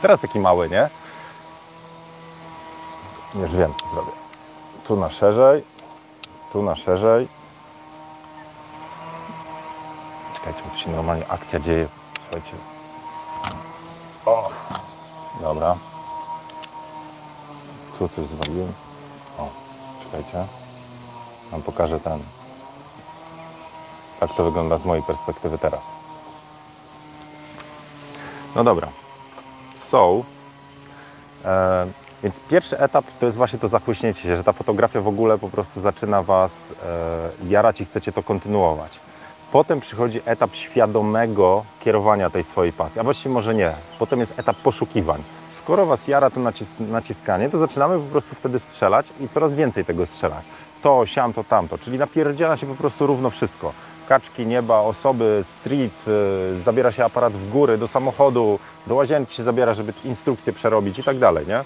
[0.03, 0.91] teraz taki mały, nie?
[3.35, 4.13] Już wiem, co zrobię.
[4.87, 5.65] Tu na szerzej,
[6.53, 7.29] tu na szerzej.
[10.45, 11.89] Czekajcie, tu się normalnie akcja dzieje.
[12.23, 12.57] Słuchajcie.
[14.27, 14.51] O!
[15.41, 15.77] Dobra.
[17.99, 18.73] Tu coś zwaliłem.
[19.39, 19.49] O,
[20.05, 20.47] czekajcie.
[21.51, 22.19] Wam pokażę ten.
[24.21, 25.81] Tak to wygląda z mojej perspektywy teraz.
[28.57, 28.89] No dobra.
[29.83, 30.23] So,
[31.45, 31.87] e,
[32.23, 35.49] więc pierwszy etap to jest właśnie to zachłyśnięcie się, że ta fotografia w ogóle po
[35.49, 39.04] prostu zaczyna Was e, jarać i chcecie to kontynuować.
[39.55, 43.73] Potem przychodzi etap świadomego kierowania tej swojej pasji, a właściwie może nie.
[43.99, 45.23] Potem jest etap poszukiwań.
[45.51, 49.85] Skoro Was jara to nacis naciskanie, to zaczynamy po prostu wtedy strzelać i coraz więcej
[49.85, 50.45] tego strzelać.
[50.83, 53.73] To, siam, to, tamto, czyli napierdziela się po prostu równo wszystko.
[54.09, 59.45] Kaczki, nieba, osoby, street, yy, zabiera się aparat w góry, do samochodu, do łazienki się
[59.45, 61.61] zabiera, żeby instrukcje przerobić i tak dalej, nie?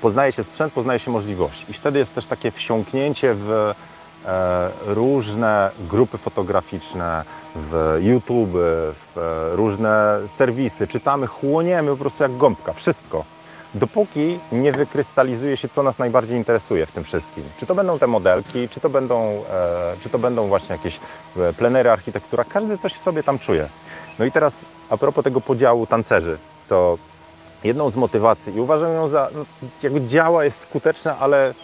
[0.00, 1.64] Poznaje się sprzęt, poznaje się możliwości.
[1.68, 3.74] I wtedy jest też takie wsiąknięcie w
[4.86, 9.18] różne grupy fotograficzne, w YouTube, w
[9.52, 10.86] e, różne serwisy.
[10.86, 13.24] Czytamy, chłoniemy po prostu jak gąbka, wszystko.
[13.74, 17.44] Dopóki nie wykrystalizuje się, co nas najbardziej interesuje w tym wszystkim.
[17.58, 21.00] Czy to będą te modelki, czy to będą, e, czy to będą właśnie jakieś
[21.36, 22.44] e, plenery, architektura.
[22.44, 23.68] Każdy coś w sobie tam czuje.
[24.18, 26.98] No i teraz a propos tego podziału tancerzy, to
[27.64, 29.44] jedną z motywacji i uważam ją za, no,
[29.82, 31.54] jakby działa, jest skuteczna, ale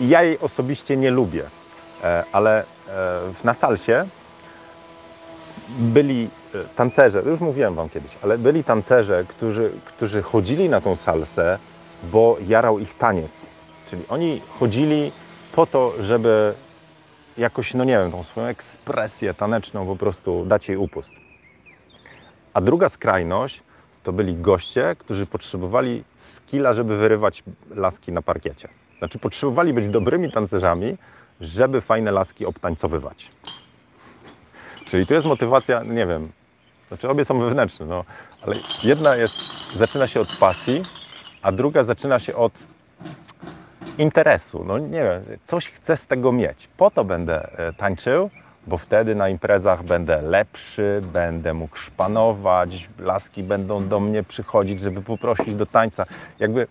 [0.00, 1.44] ja jej osobiście nie lubię,
[2.02, 2.64] E, ale e,
[3.34, 4.06] w Nasalsie
[5.68, 10.96] byli e, tancerze, już mówiłem Wam kiedyś, ale byli tancerze, którzy, którzy chodzili na tą
[10.96, 11.58] salsę,
[12.02, 13.50] bo jarał ich taniec.
[13.86, 15.12] Czyli oni chodzili
[15.52, 16.54] po to, żeby
[17.38, 21.14] jakoś, no nie wiem, tą swoją ekspresję taneczną po prostu dać jej upust.
[22.54, 23.62] A druga skrajność
[24.02, 28.68] to byli goście, którzy potrzebowali skilla, żeby wyrywać laski na parkiecie.
[29.02, 30.96] Znaczy potrzebowali być dobrymi tancerzami,
[31.40, 33.30] żeby fajne laski obtańcowywać.
[34.86, 36.32] Czyli to jest motywacja, nie wiem,
[36.88, 38.04] znaczy obie są wewnętrzne, no,
[38.42, 39.36] ale jedna jest,
[39.74, 40.82] zaczyna się od pasji,
[41.42, 42.52] a druga zaczyna się od
[43.98, 44.64] interesu.
[44.64, 46.68] No nie wiem, coś chcę z tego mieć.
[46.76, 48.30] Po to będę e, tańczył,
[48.66, 55.02] bo wtedy na imprezach będę lepszy, będę mógł szpanować, laski będą do mnie przychodzić, żeby
[55.02, 56.06] poprosić do tańca.
[56.38, 56.66] Jakby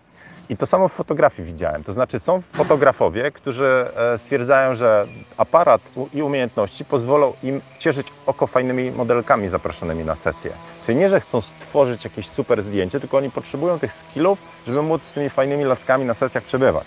[0.48, 1.84] i to samo w fotografii widziałem.
[1.84, 5.80] To znaczy są fotografowie, którzy e, stwierdzają, że aparat
[6.14, 10.52] i umiejętności pozwolą im cieszyć oko fajnymi modelkami zaproszonymi na sesję.
[10.86, 15.02] Czyli nie, że chcą stworzyć jakieś super zdjęcie, tylko oni potrzebują tych skillów, żeby móc
[15.02, 16.86] z tymi fajnymi laskami na sesjach przebywać.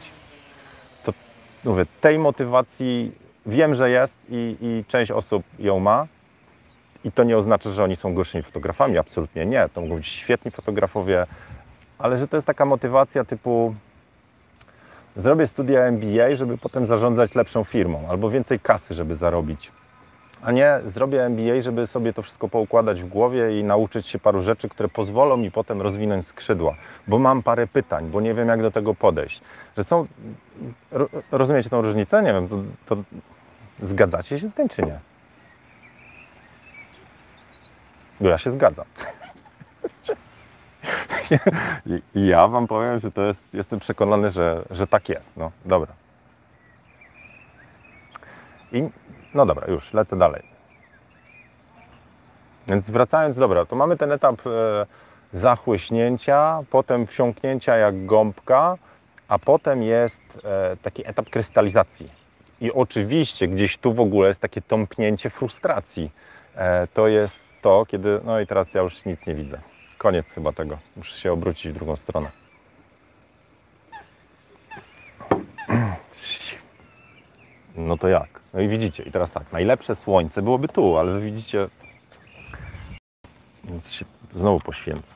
[1.03, 1.13] To
[1.63, 3.11] mówię, tej motywacji
[3.45, 6.07] wiem, że jest i, i część osób ją ma.
[7.03, 9.69] I to nie oznacza, że oni są gorszymi fotografami, absolutnie nie.
[9.73, 11.25] To mogą być świetni fotografowie,
[11.99, 13.75] ale że to jest taka motywacja typu
[15.15, 19.71] zrobię studia MBA, żeby potem zarządzać lepszą firmą, albo więcej kasy, żeby zarobić.
[20.41, 24.41] A nie zrobię MBA, żeby sobie to wszystko poukładać w głowie i nauczyć się paru
[24.41, 26.75] rzeczy, które pozwolą mi potem rozwinąć skrzydła,
[27.07, 29.41] bo mam parę pytań, bo nie wiem, jak do tego podejść.
[29.77, 30.07] Że są.
[30.91, 32.23] ro- Rozumiecie tą różnicę?
[32.23, 32.55] Nie wiem, to,
[32.85, 33.03] to
[33.81, 34.99] zgadzacie się z tym, czy nie?
[38.21, 38.85] Bo ja się zgadzam.
[41.85, 45.37] I i ja Wam powiem, że to jest, jestem przekonany, że, że tak jest.
[45.37, 45.93] No dobra.
[48.71, 48.89] I
[49.33, 50.43] no dobra, już lecę dalej.
[52.67, 54.85] Więc wracając, dobra, to mamy ten etap e,
[55.33, 58.77] zachłyśnięcia, potem wsiąknięcia jak gąbka,
[59.27, 62.09] a potem jest e, taki etap krystalizacji.
[62.61, 66.11] I oczywiście gdzieś tu w ogóle jest takie tąpnięcie frustracji.
[66.55, 68.19] E, to jest to, kiedy.
[68.23, 69.61] No i teraz ja już nic nie widzę.
[69.97, 70.77] Koniec chyba tego.
[70.95, 72.31] Muszę się obrócić w drugą stronę.
[77.75, 78.39] No to jak?
[78.53, 81.67] No i widzicie, i teraz tak, najlepsze słońce byłoby tu, ale wy widzicie,
[83.63, 85.15] Więc się znowu poświęcę.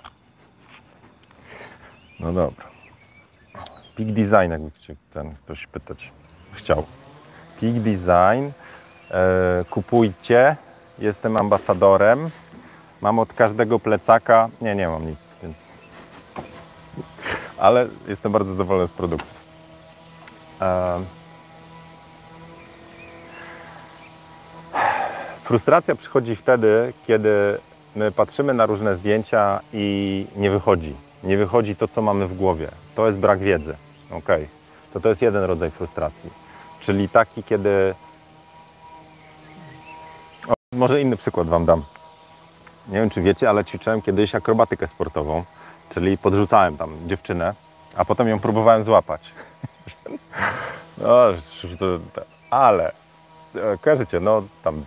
[2.20, 2.70] No dobra.
[3.96, 4.72] Peak Design, jakby
[5.14, 6.12] ten ktoś pytać
[6.52, 6.86] chciał.
[7.62, 8.52] Peak Design.
[9.12, 10.56] E, kupujcie.
[11.00, 12.30] Jestem ambasadorem.
[13.02, 14.50] Mam od każdego plecaka.
[14.62, 15.58] Nie, nie mam nic, więc.
[17.58, 19.40] Ale jestem bardzo zadowolony z produktów.
[20.62, 21.00] E,
[25.44, 27.60] frustracja przychodzi wtedy, kiedy
[27.96, 30.96] my patrzymy na różne zdjęcia i nie wychodzi.
[31.24, 32.68] Nie wychodzi to, co mamy w głowie.
[32.96, 33.76] To jest brak wiedzy.
[34.12, 34.28] Ok.
[34.94, 36.30] To to jest jeden rodzaj frustracji.
[36.80, 37.96] Czyli taki, kiedy.
[40.48, 41.84] O, może inny przykład Wam dam.
[42.90, 45.44] Nie wiem, czy wiecie, ale ćwiczyłem kiedyś akrobatykę sportową,
[45.90, 47.54] czyli podrzucałem tam dziewczynę,
[47.96, 49.32] a potem ją próbowałem złapać.
[50.98, 51.10] no,
[52.50, 52.92] ale
[53.56, 54.86] e, kojarzycie, no tam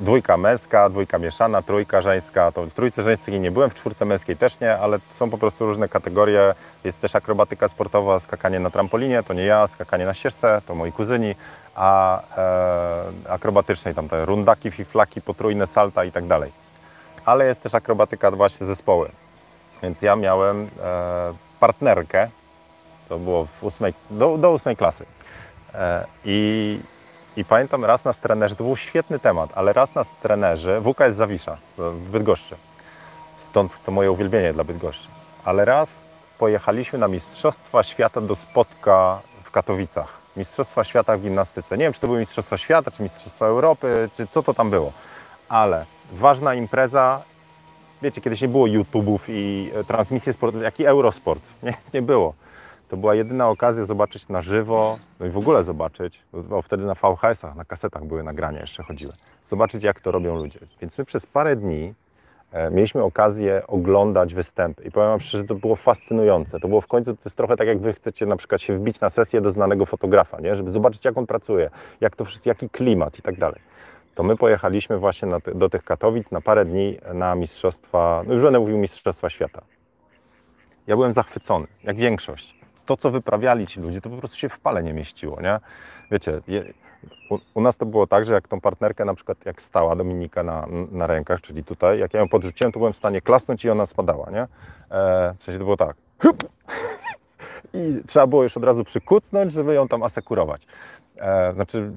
[0.00, 2.52] dwójka męska, dwójka mieszana, trójka żeńska.
[2.52, 5.66] To w trójce żeńskiej nie byłem, w czwórce męskiej też nie, ale są po prostu
[5.66, 6.54] różne kategorie.
[6.84, 10.92] Jest też akrobatyka sportowa, skakanie na trampolinie, to nie ja, skakanie na ścieżce, to moi
[10.92, 11.34] kuzyni,
[11.74, 16.52] a e, akrobatycznej tam te rundaki, fiflaki, potrójne salta i tak dalej.
[17.30, 19.10] Ale jest też akrobatyka właśnie zespoły.
[19.82, 22.28] Więc ja miałem e, partnerkę,
[23.08, 25.04] to było w ósmej, do, do ósmej klasy.
[25.74, 26.80] E, I
[27.36, 31.56] i pamiętam raz nas trenerzy, to był świetny temat, ale raz nas trenerzy, WKS Zawisza
[31.78, 32.56] w Bydgoszczy,
[33.36, 35.08] stąd to moje uwielbienie dla Bydgoszczy,
[35.44, 36.00] ale raz
[36.38, 40.18] pojechaliśmy na Mistrzostwa Świata do Spotka w Katowicach.
[40.36, 41.78] Mistrzostwa Świata w gimnastyce.
[41.78, 44.92] Nie wiem, czy to były Mistrzostwa Świata, czy Mistrzostwa Europy, czy co to tam było,
[45.50, 47.22] ale ważna impreza.
[48.02, 51.42] Wiecie, kiedyś nie było YouTube'ów i e, transmisji sportowej, jak i Eurosport.
[51.62, 52.34] Nie, nie było
[52.90, 56.94] to była jedyna okazja zobaczyć na żywo, no i w ogóle zobaczyć, bo wtedy na
[56.94, 59.12] VHS-ach, na kasetach były nagrania, jeszcze chodziły,
[59.46, 60.58] zobaczyć jak to robią ludzie.
[60.80, 61.94] Więc my przez parę dni
[62.52, 66.60] e, mieliśmy okazję oglądać występy i powiem Wam szczerze, to było fascynujące.
[66.60, 69.00] To było w końcu, to jest trochę tak jak Wy chcecie na przykład się wbić
[69.00, 70.54] na sesję do znanego fotografa, nie?
[70.54, 73.60] żeby zobaczyć jak on pracuje, jak to wszystko, jaki klimat i tak dalej.
[74.20, 78.42] To my pojechaliśmy właśnie ty, do tych Katowic na parę dni na mistrzostwa, no już
[78.42, 79.62] będę mówił mistrzostwa świata.
[80.86, 84.58] Ja byłem zachwycony, jak większość to, co wyprawiali ci ludzie, to po prostu się w
[84.58, 85.60] pale nie mieściło, nie?
[86.10, 86.72] Wiecie, je,
[87.30, 90.42] u, u, nas to było tak, że jak tą partnerkę na przykład, jak stała Dominika
[90.42, 93.70] na, na rękach, czyli tutaj, jak ja ją podrzuciłem, to byłem w stanie klasnąć i
[93.70, 94.42] ona spadała, nie?
[94.42, 94.48] E,
[95.38, 95.96] w sensie to było tak.
[97.74, 100.66] I trzeba było już od razu przykucnąć, żeby ją tam asekurować.
[101.18, 101.92] E, znaczy,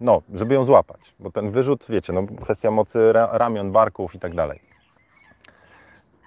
[0.00, 4.34] no, żeby ją złapać, bo ten wyrzut, wiecie, no, kwestia mocy ramion, barków i tak
[4.34, 4.60] dalej.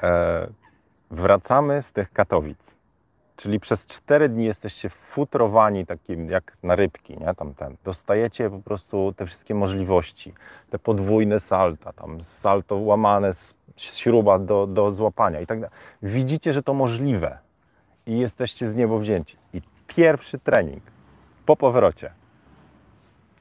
[0.04, 0.48] E,
[1.12, 2.80] wracamy z tych Katowic
[3.40, 7.34] Czyli przez 4 dni jesteście futrowani takim jak na rybki, nie?
[7.36, 7.76] Tam ten.
[7.84, 10.34] Dostajecie po prostu te wszystkie możliwości,
[10.70, 15.76] te podwójne salta, tam salto łamane z śruba do, do złapania i tak dalej.
[16.04, 17.38] Widzicie, że to możliwe
[18.06, 19.38] i jesteście z niebo wzięci.
[19.54, 20.84] I pierwszy trening
[21.46, 22.12] po powrocie.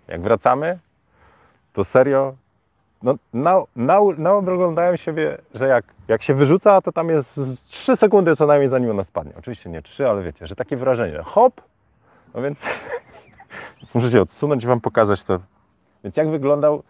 [0.08, 0.78] Jak wracamy,
[1.72, 2.34] to serio
[3.02, 8.36] no, na, na, naoglądałem siebie, że jak, jak się wyrzuca, to tam jest 3 sekundy
[8.36, 9.32] co najmniej zanim ona spadnie.
[9.38, 11.60] Oczywiście nie 3, ale wiecie, że takie wrażenie, hop,
[12.34, 12.64] no więc,
[13.78, 15.40] więc muszę się odsunąć i Wam pokazać to.
[16.04, 16.82] Więc jak wyglądał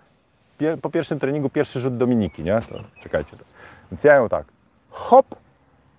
[0.59, 2.61] pier, po pierwszym treningu pierwszy rzut Dominiki, nie?
[2.69, 3.37] To czekajcie.
[3.37, 3.45] To.
[3.93, 4.45] Więc ja ją tak,
[4.91, 5.27] hop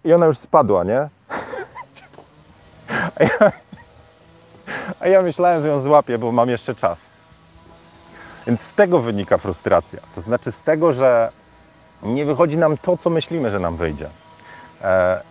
[0.04, 1.00] i ona już spadła, nie?
[3.20, 3.52] A ja,
[5.00, 7.10] a ja myślałem, że ją złapię, bo mam jeszcze czas.
[8.48, 10.00] Więc z tego wynika frustracja.
[10.16, 11.32] To znaczy z tego, że
[12.04, 14.10] nie wychodzi nam to, co myślimy, że nam wyjdzie.
[14.82, 15.22] E,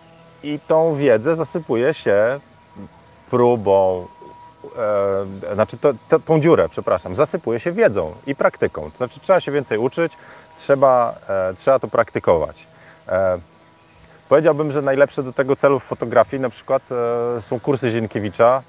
[0.43, 2.39] I tą wiedzę zasypuje się
[3.29, 4.07] próbą,
[5.49, 8.91] e, znaczy to, to, tą dziurę, przepraszam, zasypuje się wiedzą i praktyką.
[8.91, 10.13] To znaczy trzeba się więcej uczyć,
[10.57, 12.67] trzeba, e, trzeba to praktykować.
[14.29, 16.83] Powiedziałbym, że najlepsze do tego celu w fotografii na przykład
[17.41, 18.61] są kursy Zienkiewicza,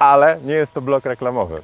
[0.00, 1.62] ale nie jest to blok reklamowy.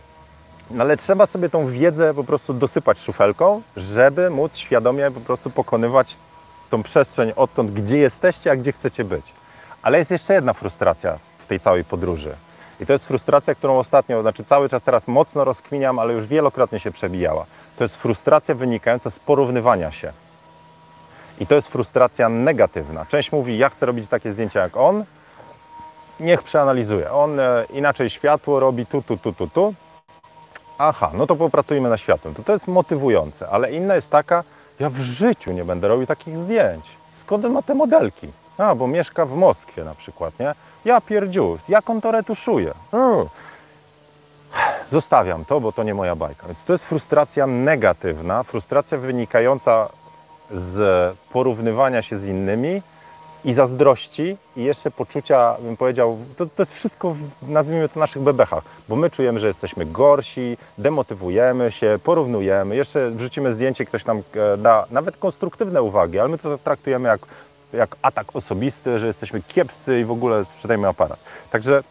[0.70, 5.50] No ale trzeba sobie tą wiedzę po prostu dosypać szufelką, żeby móc świadomie po prostu
[5.50, 6.16] pokonywać
[6.70, 9.26] tą przestrzeń odtąd, gdzie jesteście, a gdzie chcecie być.
[9.82, 12.34] Ale jest jeszcze jedna frustracja w tej całej podróży.
[12.80, 16.80] I to jest frustracja, którą ostatnio, znaczy cały czas teraz mocno rozkminiam, ale już wielokrotnie
[16.80, 17.46] się przebijała.
[17.78, 20.12] To jest frustracja wynikająca z porównywania się.
[21.40, 23.06] I to jest frustracja negatywna.
[23.06, 25.04] Część mówi, ja chcę robić takie zdjęcia jak on,
[26.20, 27.12] niech przeanalizuje.
[27.12, 29.74] On e, inaczej światło robi tu, tu, tu, tu, tu,
[30.78, 32.34] aha, no to popracujmy na światłem.
[32.34, 34.44] To to jest motywujące, ale inna jest taka,
[34.80, 36.84] ja w życiu nie będę robił takich zdjęć.
[37.12, 38.28] Skąd on ma te modelki?
[38.58, 40.54] A, bo mieszka w Moskwie na przykład, nie?
[40.84, 42.74] Ja pierdziu, jak on to retuszuje?
[42.90, 43.26] Hmm.
[44.90, 46.46] zostawiam to, bo to nie moja bajka.
[46.46, 49.88] Więc to jest frustracja negatywna, frustracja wynikająca
[50.50, 52.82] z porównywania się z innymi
[53.46, 58.22] i zazdrości i jeszcze poczucia, bym powiedział, to, to jest wszystko, w, nazwijmy to, naszych
[58.22, 64.22] bebechach, bo my czujemy, że jesteśmy gorsi, demotywujemy się, porównujemy, jeszcze wrzucimy zdjęcie, ktoś nam
[64.54, 67.20] e, da nawet konstruktywne uwagi, ale my to traktujemy jak,
[67.72, 71.18] jak atak osobisty, że jesteśmy kiepscy i w ogóle sprzedajmy aparat.
[71.50, 71.82] Także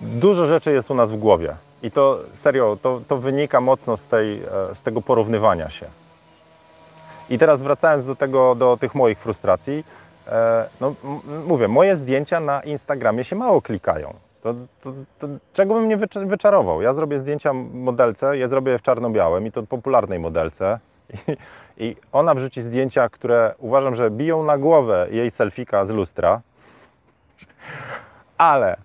[0.00, 4.06] dużo rzeczy jest u nas w głowie i to serio, to, to wynika mocno z,
[4.06, 5.86] tej, e, z tego porównywania się.
[7.30, 9.84] I teraz wracając do tego, do tych moich frustracji,
[10.28, 10.94] e, no
[11.46, 14.14] mówię, moje zdjęcia na Instagramie się mało klikają.
[14.42, 15.96] To, to, to, czego bym nie
[16.26, 16.82] wyczarował?
[16.82, 20.78] Ja zrobię zdjęcia modelce, je zrobię w czarno-białym i to popularnej modelce.
[21.28, 21.36] I,
[21.84, 26.40] I, ona wrzuci zdjęcia, które uważam, że biją na głowę jej selfika z lustra.
[28.38, 28.76] Ale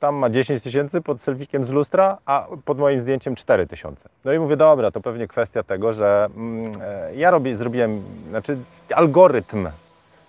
[0.00, 4.08] tam ma 10 tysięcy pod selfikiem z lustra, a pod moim zdjęciem 4 tysiące.
[4.24, 8.58] No i mówię, dobra, to pewnie kwestia tego, że mm, e, ja robię, zrobiłem, znaczy
[8.94, 9.68] algorytm,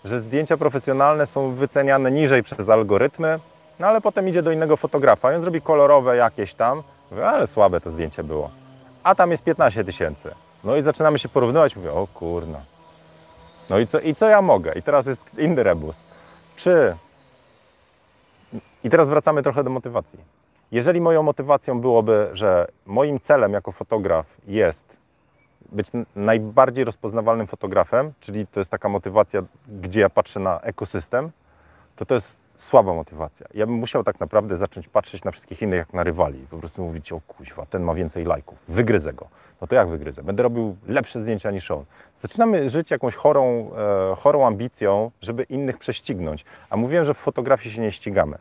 [0.05, 3.39] że zdjęcia profesjonalne są wyceniane niżej przez algorytmy,
[3.79, 7.47] no ale potem idzie do innego fotografa i on zrobi kolorowe jakieś tam, mówię, ale
[7.47, 8.49] słabe to zdjęcie było.
[9.03, 10.31] A tam jest 15 tysięcy.
[10.63, 12.59] No i zaczynamy się porównywać, mówię, o kurna.
[13.69, 14.73] No i co, i co ja mogę?
[14.73, 16.03] I teraz jest inny rebus.
[16.55, 16.95] Czy
[18.83, 20.19] i teraz wracamy trochę do motywacji.
[20.71, 24.97] Jeżeli moją motywacją byłoby, że moim celem jako fotograf jest
[25.71, 29.41] być najbardziej rozpoznawalnym fotografem, czyli to jest taka motywacja,
[29.81, 31.31] gdzie ja patrzę na ekosystem,
[31.95, 33.47] to to jest słaba motywacja.
[33.53, 36.39] Ja bym musiał tak naprawdę zacząć patrzeć na wszystkich innych jak na rywali.
[36.49, 39.27] Po prostu mówić, o kuźwa, ten ma więcej lajków, wygryzę go.
[39.61, 40.23] No to jak wygryzę?
[40.23, 41.85] Będę robił lepsze zdjęcia niż on.
[42.21, 43.71] Zaczynamy żyć jakąś chorą,
[44.11, 46.45] e, chorą ambicją, żeby innych prześcignąć.
[46.69, 48.37] A mówiłem, że w fotografii się nie ścigamy.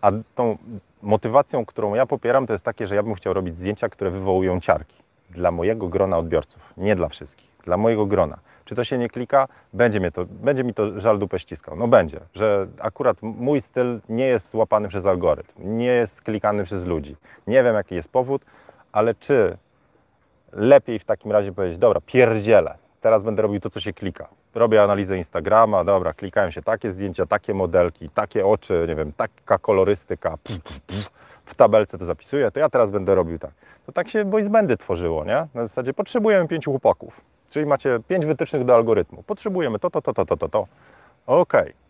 [0.00, 0.56] A tą
[1.02, 4.60] motywacją, którą ja popieram, to jest takie, że ja bym chciał robić zdjęcia, które wywołują
[4.60, 4.96] ciarki.
[5.30, 8.38] Dla mojego grona odbiorców, nie dla wszystkich, dla mojego grona.
[8.64, 9.48] Czy to się nie klika?
[9.72, 11.76] Będzie, mnie to, będzie mi to żal dupę ściskał.
[11.76, 16.86] No będzie, że akurat mój styl nie jest złapany przez algorytm, nie jest klikany przez
[16.86, 17.16] ludzi.
[17.46, 18.44] Nie wiem, jaki jest powód,
[18.92, 19.56] ale czy
[20.52, 24.28] lepiej w takim razie powiedzieć, dobra, pierdzielę, teraz będę robił to, co się klika.
[24.58, 29.58] Robię analizę Instagrama, dobra, klikają się takie zdjęcia, takie modelki, takie oczy, nie wiem, taka
[29.58, 31.10] kolorystyka, puf, puf, puf,
[31.44, 33.50] w tabelce to zapisuję, to ja teraz będę robił tak.
[33.86, 35.46] To tak się boysbandy tworzyło, nie?
[35.54, 39.22] Na zasadzie potrzebujemy pięciu chłopaków, czyli macie pięć wytycznych do algorytmu.
[39.22, 40.66] Potrzebujemy to, to, to, to, to, to, to.
[41.26, 41.60] Okej.
[41.60, 41.87] Okay.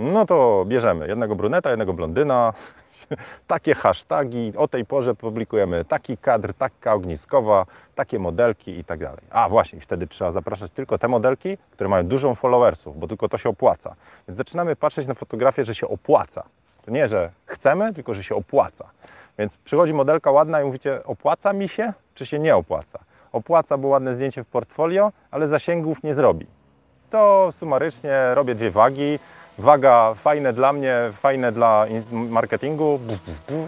[0.00, 2.52] No to bierzemy jednego bruneta, jednego blondyna,
[3.46, 9.22] takie hasztagi, o tej porze publikujemy taki kadr, taka ogniskowa, takie modelki i tak dalej.
[9.30, 13.38] A właśnie, wtedy trzeba zapraszać tylko te modelki, które mają dużą followersów, bo tylko to
[13.38, 13.94] się opłaca.
[14.28, 16.42] Więc zaczynamy patrzeć na fotografię, że się opłaca.
[16.84, 18.90] To nie, że chcemy, tylko że się opłaca.
[19.38, 22.98] Więc przychodzi modelka ładna i mówicie, opłaca mi się, czy się nie opłaca?
[23.32, 26.46] Opłaca, bo ładne zdjęcie w portfolio, ale zasięgów nie zrobi.
[27.10, 29.18] To sumarycznie robię dwie wagi,
[29.60, 33.00] waga fajne dla mnie, fajne dla marketingu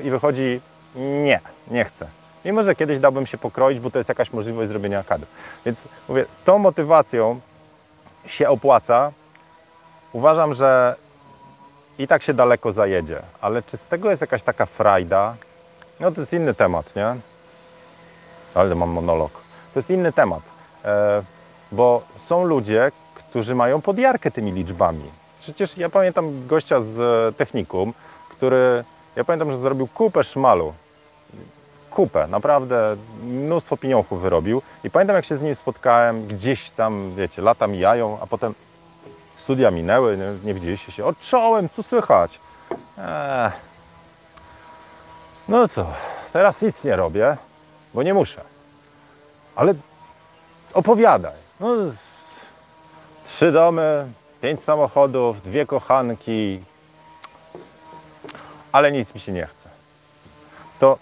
[0.05, 0.61] i wychodzi
[0.97, 1.41] nie,
[1.71, 2.07] nie chcę.
[2.45, 5.27] Mimo, że kiedyś dałbym się pokroić, bo to jest jakaś możliwość zrobienia kadr.
[5.67, 7.41] Więc mówię, tą motywacją
[8.27, 9.13] się opłaca.
[10.13, 10.97] Uważam, że
[11.99, 15.35] i tak się daleko zajedzie, ale czy z tego jest jakaś taka frajda?
[16.01, 17.17] No to jest inny temat, nie?
[18.55, 19.33] Ale mam monolog.
[19.75, 20.43] To jest inny temat,
[20.85, 21.23] e,
[21.73, 25.22] bo są ludzie, którzy mają podjarkę tymi liczbami.
[25.43, 27.93] Przecież ja pamiętam gościa z e, technikum,
[28.29, 28.85] który,
[29.17, 30.75] ja pamiętam, że zrobił kupę szmalu.
[31.91, 34.63] Kupę, naprawdę mnóstwo pieniążków wyrobił.
[34.85, 38.55] I pamiętam, jak się z nim spotkałem, gdzieś tam, wiecie, lata mijają, a potem
[39.37, 41.05] studia minęły, nie, nie widzieliście się.
[41.05, 42.41] Odczołem, co słychać?
[42.99, 43.51] Eee.
[45.49, 45.87] No co,
[46.33, 47.37] teraz nic nie robię,
[47.95, 48.41] bo nie muszę.
[49.57, 49.75] Ale
[50.75, 51.35] opowiadaj.
[51.61, 51.69] No,
[53.25, 54.07] trzy domy,
[54.43, 56.61] pięć samochodów, dwie kochanki,
[58.73, 59.69] ale nic mi się nie chce.
[60.81, 60.99] To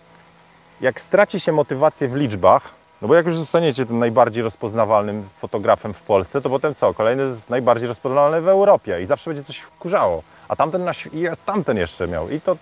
[0.80, 2.70] jak straci się motywację w liczbach,
[3.02, 6.94] no bo jak już zostaniecie tym najbardziej rozpoznawalnym fotografem w Polsce, to potem co?
[6.94, 10.22] Kolejny jest najbardziej rozpoznawalny w Europie i zawsze będzie coś wkurzało.
[10.48, 12.30] A tamten, na, i tamten jeszcze miał.
[12.30, 12.56] I to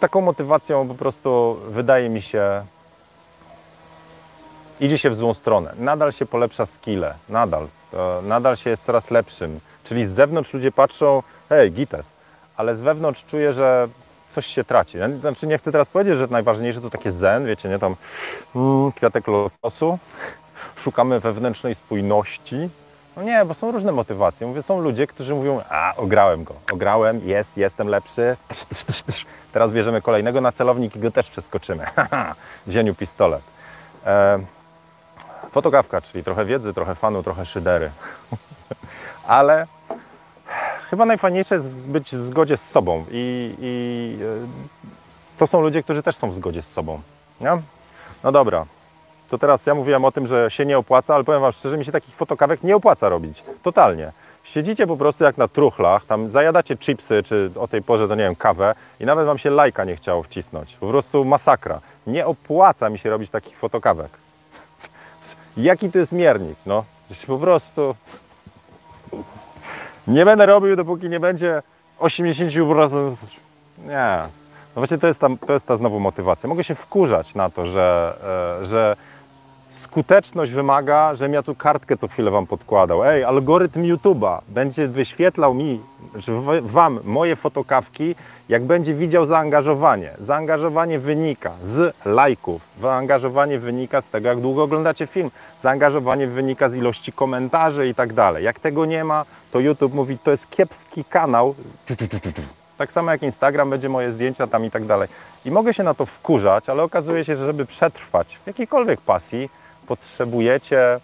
[0.00, 2.64] taką motywacją po prostu wydaje mi się
[4.80, 5.74] idzie się w złą stronę.
[5.78, 7.68] Nadal się polepsza skille, nadal.
[8.22, 9.60] Nadal się jest coraz lepszym.
[9.84, 12.12] Czyli z zewnątrz ludzie patrzą, hej, gites,
[12.56, 13.88] ale z wewnątrz czuję, że
[14.30, 14.98] coś się traci.
[15.20, 17.96] Znaczy nie chcę teraz powiedzieć, że najważniejsze to takie zen, wiecie, nie tam
[18.56, 19.98] mm, kwiatek lotosu,
[20.76, 22.68] szukamy wewnętrznej spójności,
[23.18, 24.46] No nie, bo są różne motywacje.
[24.46, 28.36] Mówię, są ludzie, którzy mówią, a ograłem go, ograłem, jest, jestem lepszy.
[28.48, 29.26] Tysz, tysz, tysz, tysz.
[29.52, 31.86] Teraz bierzemy kolejnego na celownik i go też przeskoczymy.
[32.66, 33.42] Wzięciu pistolet.
[34.06, 34.38] E,
[35.58, 37.90] fotokawka, czyli trochę wiedzy, trochę fanu, trochę szydery.
[39.26, 39.66] Ale
[40.90, 46.02] chyba najfajniejsze jest być w zgodzie z sobą i, i e, to są ludzie, którzy
[46.02, 47.00] też są w zgodzie z sobą.
[47.40, 47.58] Nie?
[48.24, 48.66] No dobra,
[49.30, 51.84] to teraz ja mówiłem o tym, że się nie opłaca, ale powiem Wam szczerze, mi
[51.84, 53.42] się takich fotokawek nie opłaca robić.
[53.62, 54.12] Totalnie.
[54.44, 58.24] Siedzicie po prostu jak na truchlach, tam zajadacie chipsy, czy o tej porze, to nie
[58.24, 60.76] wiem, kawę i nawet Wam się lajka nie chciało wcisnąć.
[60.80, 61.80] Po prostu masakra.
[62.06, 64.27] Nie opłaca mi się robić takich fotokawek.
[65.58, 66.58] Jaki to jest miernik?
[66.66, 66.84] No,
[67.26, 67.94] po prostu
[70.06, 71.62] nie będę robił, dopóki nie będzie
[72.00, 73.16] 80%.
[73.78, 74.18] Nie.
[74.76, 76.48] No właśnie to jest, ta, to jest ta znowu motywacja.
[76.48, 78.16] Mogę się wkurzać na to, że,
[78.62, 78.96] e, że
[79.68, 83.04] skuteczność wymaga, żebym ja tu kartkę co chwilę Wam podkładał.
[83.04, 85.80] Ej, algorytm YouTube'a będzie wyświetlał mi,
[86.20, 88.14] czy Wam moje fotokawki,
[88.48, 90.10] jak będzie widział zaangażowanie.
[90.18, 96.74] Zaangażowanie wynika z lajków, zaangażowanie wynika z tego, jak długo oglądacie film, zaangażowanie wynika z
[96.74, 98.44] ilości komentarzy i tak dalej.
[98.44, 101.54] Jak tego nie ma, to YouTube mówi, to jest kiepski kanał.
[102.78, 105.08] Tak samo jak Instagram będzie moje zdjęcia tam i tak dalej.
[105.44, 109.50] I mogę się na to wkurzać, ale okazuje się, że żeby przetrwać w jakiejkolwiek pasji,
[109.86, 111.00] potrzebujecie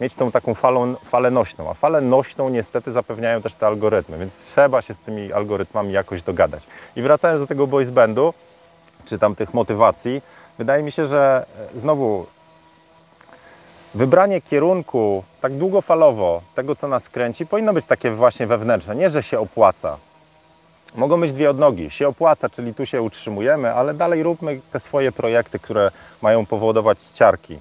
[0.00, 4.34] mieć tą taką falą, falę nośną, a falę nośną niestety zapewniają też te algorytmy, więc
[4.34, 6.62] trzeba się z tymi algorytmami jakoś dogadać.
[6.96, 8.34] I wracając do tego boys bandu,
[9.04, 10.22] czy tam tych motywacji,
[10.58, 12.26] wydaje mi się, że e, znowu
[13.94, 18.96] wybranie kierunku tak długofalowo tego, co nas kręci, powinno być takie właśnie wewnętrzne.
[18.96, 19.96] Nie, że się opłaca.
[20.96, 21.90] Mogą być dwie odnogi.
[21.90, 25.90] Się opłaca, czyli tu się utrzymujemy, ale dalej róbmy te swoje projekty, które
[26.22, 27.58] mają powodować ciarki.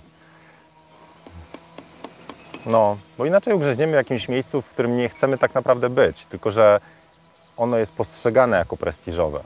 [2.66, 6.52] No, bo inaczej ugrzęźniemy w jakimś miejscu, w którym nie chcemy tak naprawdę być, tylko
[6.52, 6.80] że
[7.58, 9.40] ono jest postrzegane jako prestiżowe.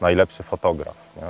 [0.00, 0.94] Najlepszy fotograf.
[1.16, 1.22] Nie?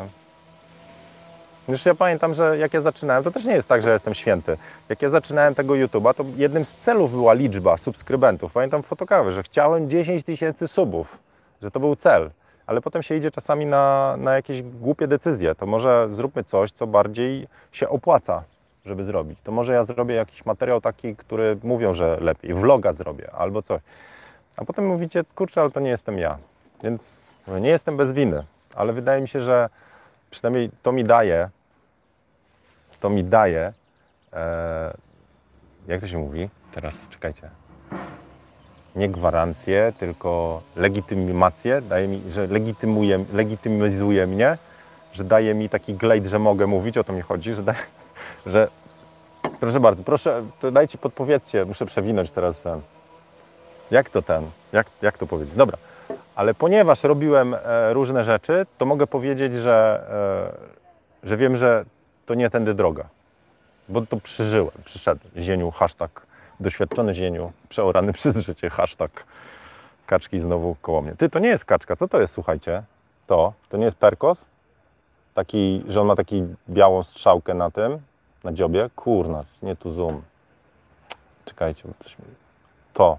[1.72, 4.56] Już ja pamiętam, że jak ja zaczynałem, to też nie jest tak, że jestem święty.
[4.88, 8.52] Jak ja zaczynałem tego YouTube'a, to jednym z celów była liczba subskrybentów.
[8.52, 11.18] Pamiętam fotokawy, że chciałem 10 tysięcy subów,
[11.62, 12.30] że to był cel.
[12.66, 15.54] Ale potem się idzie czasami na, na jakieś głupie decyzje.
[15.54, 18.42] To może zróbmy coś, co bardziej się opłaca,
[18.84, 19.38] żeby zrobić.
[19.44, 22.54] To może ja zrobię jakiś materiał taki, który mówią, że lepiej.
[22.54, 23.80] Vloga zrobię albo coś.
[24.56, 26.38] A potem mówicie, kurczę, ale to nie jestem ja.
[26.82, 27.24] Więc
[27.60, 28.44] nie jestem bez winy,
[28.74, 29.68] ale wydaje mi się, że
[30.30, 31.50] przynajmniej to mi daje,
[33.00, 33.72] to mi daje,
[34.32, 34.94] e,
[35.86, 36.48] jak to się mówi?
[36.72, 37.50] Teraz czekajcie.
[38.96, 44.58] Nie gwarancję, tylko legitymację, daje mi, że legitymuje, legitymizuje mnie,
[45.12, 47.78] że daje mi taki glejt, że mogę mówić, o to mi chodzi, że, daje,
[48.46, 48.68] że
[49.60, 52.80] proszę bardzo, proszę, dajcie, podpowiedzcie, muszę przewinąć teraz ten.
[53.90, 54.44] Jak to ten?
[54.72, 55.54] Jak, jak to powiedzieć?
[55.54, 55.78] Dobra,
[56.34, 60.06] ale ponieważ robiłem e, różne rzeczy, to mogę powiedzieć, że,
[61.24, 61.84] e, że wiem, że
[62.26, 63.04] to nie tędy droga.
[63.88, 69.24] Bo to przeżyłem, przyszedł zieniu, hashtag doświadczony zieniu, przeorany przez życie, hashtag
[70.06, 71.16] kaczki znowu koło mnie.
[71.16, 72.82] Ty, to nie jest kaczka, co to jest, słuchajcie?
[73.26, 74.48] To, to nie jest perkos?
[75.34, 77.98] Taki, że on ma taki białą strzałkę na tym,
[78.44, 78.90] na dziobie?
[78.96, 80.22] Kurna, nie tu zoom.
[81.44, 82.24] Czekajcie, bo coś mi...
[82.94, 83.18] To.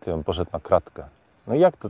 [0.00, 1.04] Ty, on poszedł na kratkę.
[1.46, 1.88] No jak to?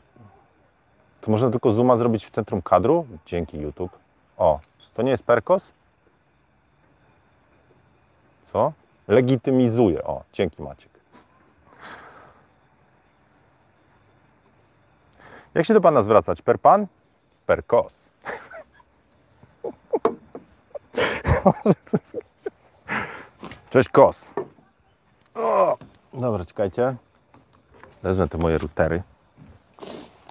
[1.21, 3.07] To można tylko zooma zrobić w centrum kadru?
[3.27, 3.99] Dzięki YouTube.
[4.39, 4.61] O,
[4.95, 5.73] to nie jest perkos?
[8.45, 8.73] Co?
[9.09, 10.05] Legitymizuje.
[10.05, 10.95] O, dzięki Maciek.
[15.55, 16.43] Jak się do Pana zwracać?
[16.43, 16.87] Per Pan?
[17.47, 18.11] Per Kos.
[23.71, 24.35] Cześć Kos.
[25.35, 25.79] O,
[26.15, 26.97] dobra, czekajcie.
[28.03, 29.03] Wezmę te moje routery.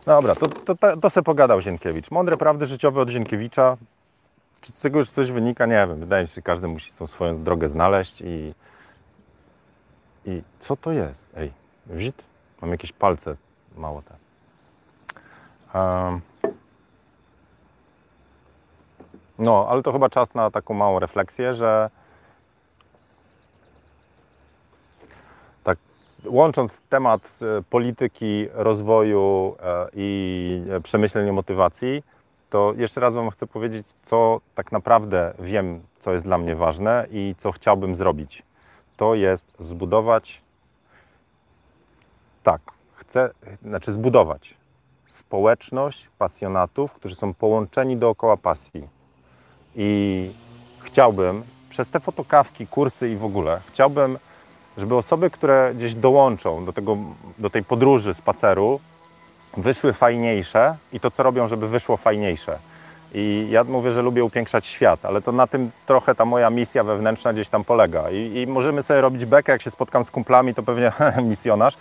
[0.05, 2.11] Dobra, to, to, to, to se pogadał Zienkiewicz.
[2.11, 3.77] Mądre prawdy życiowe od Zienkiewicza.
[4.63, 5.65] Czy z tego już coś wynika?
[5.65, 5.99] Nie wiem.
[5.99, 8.53] Wydaje mi się, że każdy musi tą swoją drogę znaleźć i...
[10.25, 11.31] I co to jest?
[11.37, 11.51] Ej,
[11.85, 12.23] wzit?
[12.61, 13.35] Mam jakieś palce
[13.77, 14.15] mało te.
[15.79, 16.21] Um,
[19.39, 21.89] no, ale to chyba czas na taką małą refleksję, że
[25.63, 25.77] tak
[26.25, 32.03] łącząc temat e, polityki, rozwoju e, i przemyśleń i motywacji,
[32.53, 37.07] to jeszcze raz Wam chcę powiedzieć, co tak naprawdę wiem, co jest dla mnie ważne
[37.11, 38.43] i co chciałbym zrobić.
[38.97, 40.41] To jest zbudować,
[42.43, 42.61] tak,
[42.93, 43.29] chcę,
[43.65, 44.55] znaczy zbudować
[45.05, 48.87] społeczność pasjonatów, którzy są połączeni dookoła pasji.
[49.75, 50.31] I
[50.79, 54.17] chciałbym przez te fotokawki, kursy i w ogóle, chciałbym
[54.77, 56.97] żeby osoby, które gdzieś dołączą do, tego,
[57.37, 58.79] do tej podróży, spaceru,
[59.57, 62.57] wyszły fajniejsze i to, co robią, żeby wyszło fajniejsze.
[63.13, 66.83] I ja mówię, że lubię upiększać świat, ale to na tym trochę ta moja misja
[66.83, 68.09] wewnętrzna gdzieś tam polega.
[68.09, 70.91] I, i możemy sobie robić bekę, jak się spotkam z kumplami, to pewnie
[71.29, 71.77] misjonarz,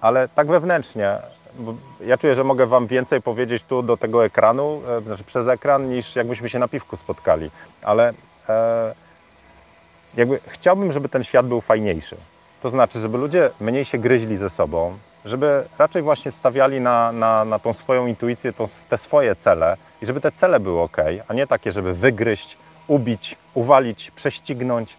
[0.00, 1.18] ale tak wewnętrznie.
[2.06, 5.88] Ja czuję, że mogę Wam więcej powiedzieć tu do tego ekranu, e, znaczy przez ekran,
[5.88, 7.50] niż jakbyśmy się na piwku spotkali.
[7.82, 8.12] Ale
[8.48, 8.94] e,
[10.16, 12.16] jakby chciałbym, żeby ten świat był fajniejszy.
[12.62, 17.44] To znaczy, żeby ludzie mniej się gryźli ze sobą, żeby raczej właśnie stawiali na, na,
[17.44, 20.96] na tą swoją intuicję, tą, te swoje cele i żeby te cele były ok,
[21.28, 24.96] a nie takie, żeby wygryźć, ubić, uwalić, prześcignąć,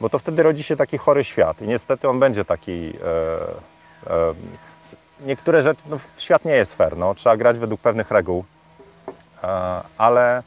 [0.00, 2.92] bo to wtedy rodzi się taki chory świat i niestety on będzie taki.
[4.06, 4.34] E, e,
[5.20, 8.44] niektóre rzeczy, no, świat nie jest fair, no, trzeba grać według pewnych reguł,
[9.42, 9.46] e,
[9.98, 10.42] ale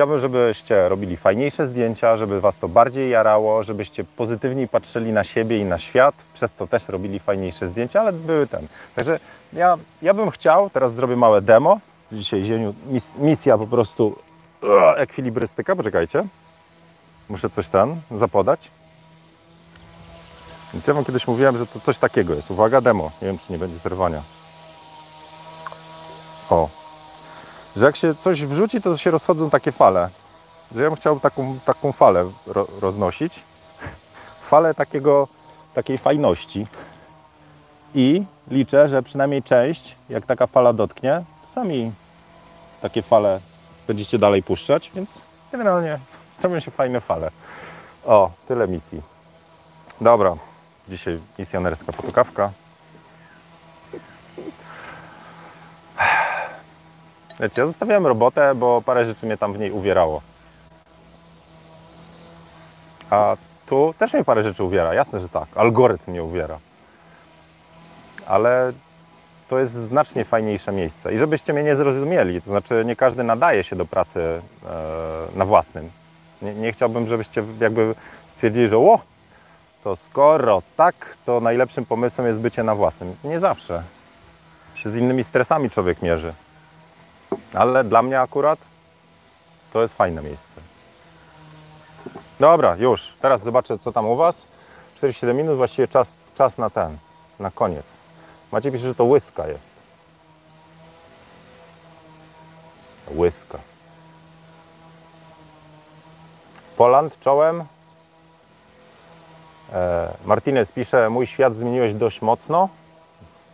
[0.00, 5.58] Chciałbym, żebyście robili fajniejsze zdjęcia, żeby Was to bardziej jarało, żebyście pozytywniej patrzyli na siebie
[5.58, 8.66] i na świat, przez to też robili fajniejsze zdjęcia, ale były ten.
[8.94, 9.20] Także
[9.52, 11.80] ja, ja bym chciał, teraz zrobię małe demo.
[12.12, 14.16] Dzisiaj zieniu, mis, misja po prostu
[14.96, 16.24] ekwilibrystyka, poczekajcie.
[17.28, 18.70] Muszę coś ten zapodać.
[20.72, 22.50] Więc ja Wam kiedyś mówiłem, że to coś takiego jest.
[22.50, 23.10] Uwaga, demo.
[23.22, 24.22] Nie wiem, czy nie będzie zerwania.
[26.50, 26.79] O,
[27.76, 30.08] że jak się coś wrzuci, to się rozchodzą takie fale.
[30.74, 33.42] Że ja bym chciał taką, taką falę ro, roznosić.
[34.50, 35.28] Falę takiego,
[35.74, 36.66] takiej fajności.
[37.94, 41.92] I liczę, że przynajmniej część, jak taka fala dotknie, to sami
[42.80, 43.40] takie fale
[43.86, 45.10] będziecie dalej puszczać, więc
[45.52, 45.98] generalnie
[46.40, 47.30] zrobią się fajne fale.
[48.06, 49.02] O, tyle misji.
[50.00, 50.36] Dobra,
[50.88, 52.50] dzisiaj misjonerska fotokawka.
[57.56, 60.22] Ja zostawiałem robotę, bo parę rzeczy mnie tam w niej uwierało.
[63.10, 63.36] A
[63.66, 65.48] tu też mnie parę rzeczy uwiera, jasne, że tak.
[65.56, 66.58] Algorytm mnie uwiera.
[68.26, 68.72] Ale
[69.48, 71.14] to jest znacznie fajniejsze miejsce.
[71.14, 75.44] I żebyście mnie nie zrozumieli, to znaczy nie każdy nadaje się do pracy e, na
[75.44, 75.90] własnym.
[76.42, 77.94] Nie, nie, chciałbym, żebyście jakby
[78.28, 78.98] stwierdzili, że o,
[79.84, 80.94] to skoro tak,
[81.26, 83.16] to najlepszym pomysłem jest bycie na własnym.
[83.24, 83.82] Nie zawsze.
[84.74, 86.32] Się z innymi stresami człowiek mierzy.
[87.54, 88.58] Ale dla mnie akurat
[89.72, 90.60] to jest fajne miejsce.
[92.40, 93.14] Dobra, już.
[93.22, 94.42] Teraz zobaczę, co tam u Was.
[94.94, 96.98] 47 minut, właściwie czas, czas na ten,
[97.38, 97.92] na koniec.
[98.52, 99.70] Macie pisze, że to łyska jest.
[103.16, 103.58] Łyska.
[106.76, 107.64] Poland czołem.
[109.72, 112.68] E, Martinez pisze, mój świat zmieniłeś dość mocno.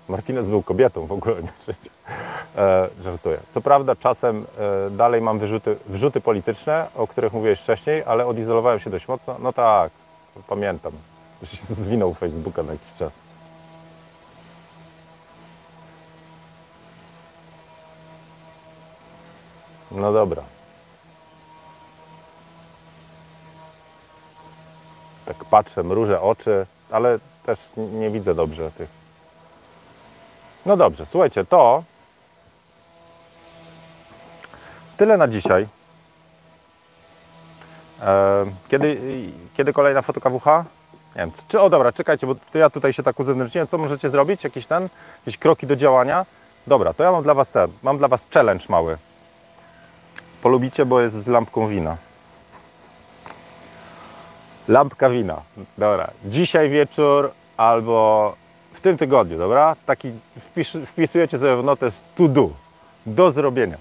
[0.09, 1.75] Martinez był kobietą w ogóle, nie
[2.57, 3.39] e, żartuję.
[3.51, 4.47] Co prawda czasem
[4.87, 9.37] e, dalej mam wyrzuty, wrzuty polityczne, o których mówiłeś wcześniej, ale odizolowałem się dość mocno.
[9.43, 9.93] No tak,
[10.49, 10.93] pamiętam.
[11.41, 13.13] Już się zwinął Facebooka na jakiś czas.
[19.91, 20.43] No dobra.
[25.27, 29.06] Tak patrzę, mrużę oczy, ale też nie widzę dobrze tych
[30.67, 31.83] no dobrze, słuchajcie, to
[34.97, 35.67] tyle na dzisiaj.
[38.03, 39.01] E, kiedy,
[39.57, 40.65] kiedy kolejna fotokawucha?
[41.17, 43.69] Nie wiem, czy, o dobra, czekajcie, bo ja tutaj się tak uzewnętrzniłem.
[43.69, 44.45] Co możecie zrobić?
[44.45, 44.89] Jakieś ten,
[45.19, 46.27] jakieś kroki do działania?
[46.67, 48.99] Dobra, to ja mam dla Was ten, mam dla Was challenge mały.
[50.43, 51.97] Polubicie, bo jest z lampką wina.
[54.69, 55.43] Lampka wina.
[55.79, 58.35] Dobra, dzisiaj wieczór albo
[58.77, 59.77] w tym tygodniu, dobra?
[59.87, 62.51] Taki wpis, wpisujecie sobie w notę to do,
[63.07, 63.77] do zrobienia.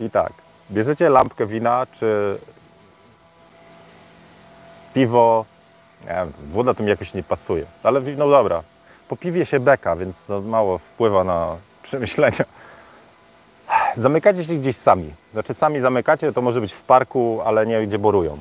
[0.00, 0.32] I tak,
[0.70, 2.38] bierzecie lampkę wina, czy
[4.94, 5.44] piwo,
[6.02, 8.62] nie wiem, woda to mi jakoś nie pasuje, ale no dobra,
[9.08, 12.44] po piwie się beka, więc no mało wpływa na przemyślenia.
[13.96, 15.14] Zamykacie się gdzieś sami.
[15.32, 18.38] Znaczy sami zamykacie, to może być w parku, ale nie gdzie borują.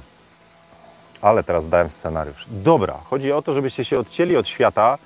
[1.21, 2.45] Ale teraz dałem scenariusz.
[2.47, 4.97] Dobra, chodzi o to, żebyście się odcięli od świata,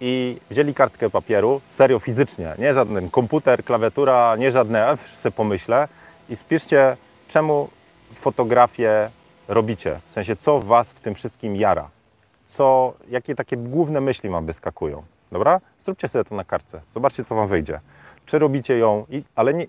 [0.00, 5.88] i wzięli kartkę papieru, serio fizycznie, nie żaden komputer, klawiatura, nie żadne, sobie pomyślę
[6.28, 6.96] i spiszcie,
[7.28, 7.68] czemu
[8.14, 9.10] fotografię
[9.48, 11.88] robicie, w sensie co Was w tym wszystkim jara,
[12.46, 15.60] co, jakie takie główne myśli Wam wyskakują, dobra?
[15.80, 17.80] Zróbcie sobie to na kartce, zobaczcie co Wam wyjdzie.
[18.26, 19.66] Czy robicie ją, i, ale nie,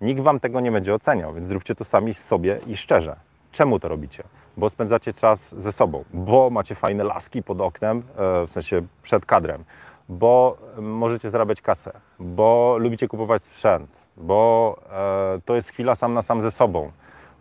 [0.00, 3.16] nikt Wam tego nie będzie oceniał, więc zróbcie to sami sobie i szczerze.
[3.52, 4.22] Czemu to robicie?
[4.58, 9.26] Bo spędzacie czas ze sobą, bo macie fajne laski pod oknem, e, w sensie przed
[9.26, 9.64] kadrem,
[10.08, 16.22] bo możecie zarabiać kasę, bo lubicie kupować sprzęt, bo e, to jest chwila sam na
[16.22, 16.90] sam ze sobą,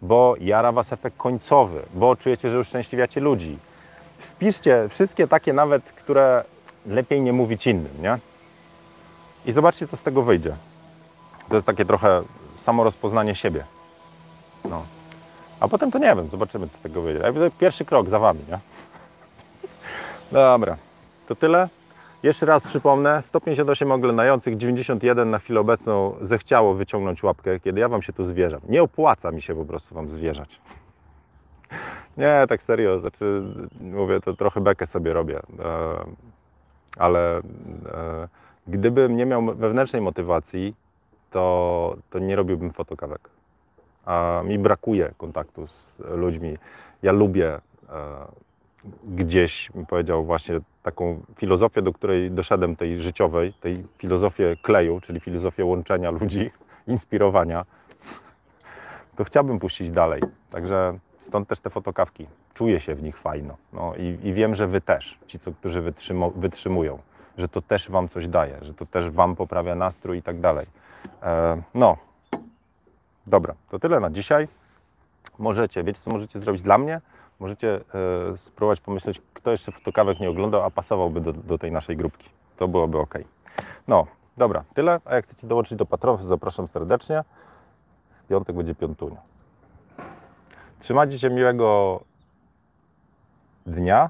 [0.01, 3.57] bo jara Was efekt końcowy, bo czujecie, że uszczęśliwiacie ludzi.
[4.17, 6.43] wpiszcie wszystkie takie nawet, które
[6.85, 8.17] lepiej nie mówić innym, nie?
[9.45, 10.55] I zobaczcie, co z tego wyjdzie.
[11.49, 12.23] To jest takie trochę
[12.55, 13.63] samorozpoznanie siebie.
[14.69, 14.96] No.
[15.59, 17.23] A potem to nie wiem, zobaczymy, co z tego wyjdzie.
[17.59, 18.59] Pierwszy krok za Wami, nie?
[20.31, 20.77] Dobra,
[21.27, 21.69] to tyle.
[22.23, 28.01] Jeszcze raz przypomnę, 158 oglądających, 91 na chwilę obecną zechciało wyciągnąć łapkę, kiedy ja Wam
[28.01, 28.61] się tu zwierzam.
[28.69, 30.61] Nie opłaca mi się po prostu Wam zwierzać.
[32.17, 33.43] Nie, tak serio, znaczy
[33.81, 35.43] mówię, to trochę bekę sobie robię, e,
[36.97, 37.41] ale e,
[38.67, 40.75] gdybym nie miał wewnętrznej motywacji,
[41.31, 43.36] to, to nie robiłbym fotokawek.
[44.07, 46.57] A mi brakuje kontaktu z ludźmi.
[47.03, 47.59] Ja lubię e,
[49.03, 55.65] gdzieś, powiedział, właśnie taką filozofię, do której doszedłem, tej życiowej, tej filozofię kleju, czyli filozofię
[55.65, 56.51] łączenia ludzi,
[56.87, 57.65] inspirowania,
[59.15, 60.21] to chciałbym puścić dalej.
[60.49, 62.27] Także stąd też te fotokawki.
[62.53, 63.57] Czuję się w nich fajno.
[63.73, 65.93] No i, i wiem, że Wy też, ci, co, którzy
[66.35, 66.99] wytrzymują,
[67.37, 70.65] że to też Wam coś daje, że to też Wam poprawia nastrój i tak dalej.
[71.23, 71.97] E, no,
[73.27, 74.47] dobra, to tyle na dzisiaj.
[75.39, 77.01] Możecie, wiecie co możecie zrobić dla mnie?
[77.39, 77.79] Możecie
[78.33, 82.29] e, spróbować pomyśleć, kto jeszcze fotokawek nie oglądał, a pasowałby do, do tej naszej grupki.
[82.57, 83.17] To byłoby ok.
[83.87, 84.07] No,
[84.37, 84.99] dobra, tyle.
[85.05, 87.23] A jak chcecie dołączyć do patronów, zapraszam serdecznie.
[88.11, 89.21] W piątek będzie piątunia.
[90.79, 91.99] Trzymajcie się miłego
[93.65, 94.09] dnia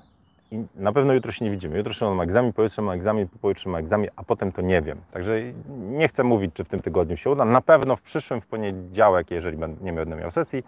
[0.52, 1.78] i na pewno jutro się nie widzimy.
[1.78, 4.98] Jutro mam egzamin, pojutrze mam egzamin, pojutrze mam egzamin, a potem to nie wiem.
[5.12, 7.46] Także nie chcę mówić, czy w tym tygodniu się uda.
[7.46, 10.64] Na pewno w przyszłym, w poniedziałek, jeżeli nie będę miał sesji,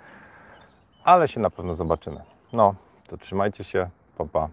[1.03, 2.21] ale się na pewno zobaczymy.
[2.53, 2.75] No,
[3.07, 4.49] to trzymajcie się, papa, hej.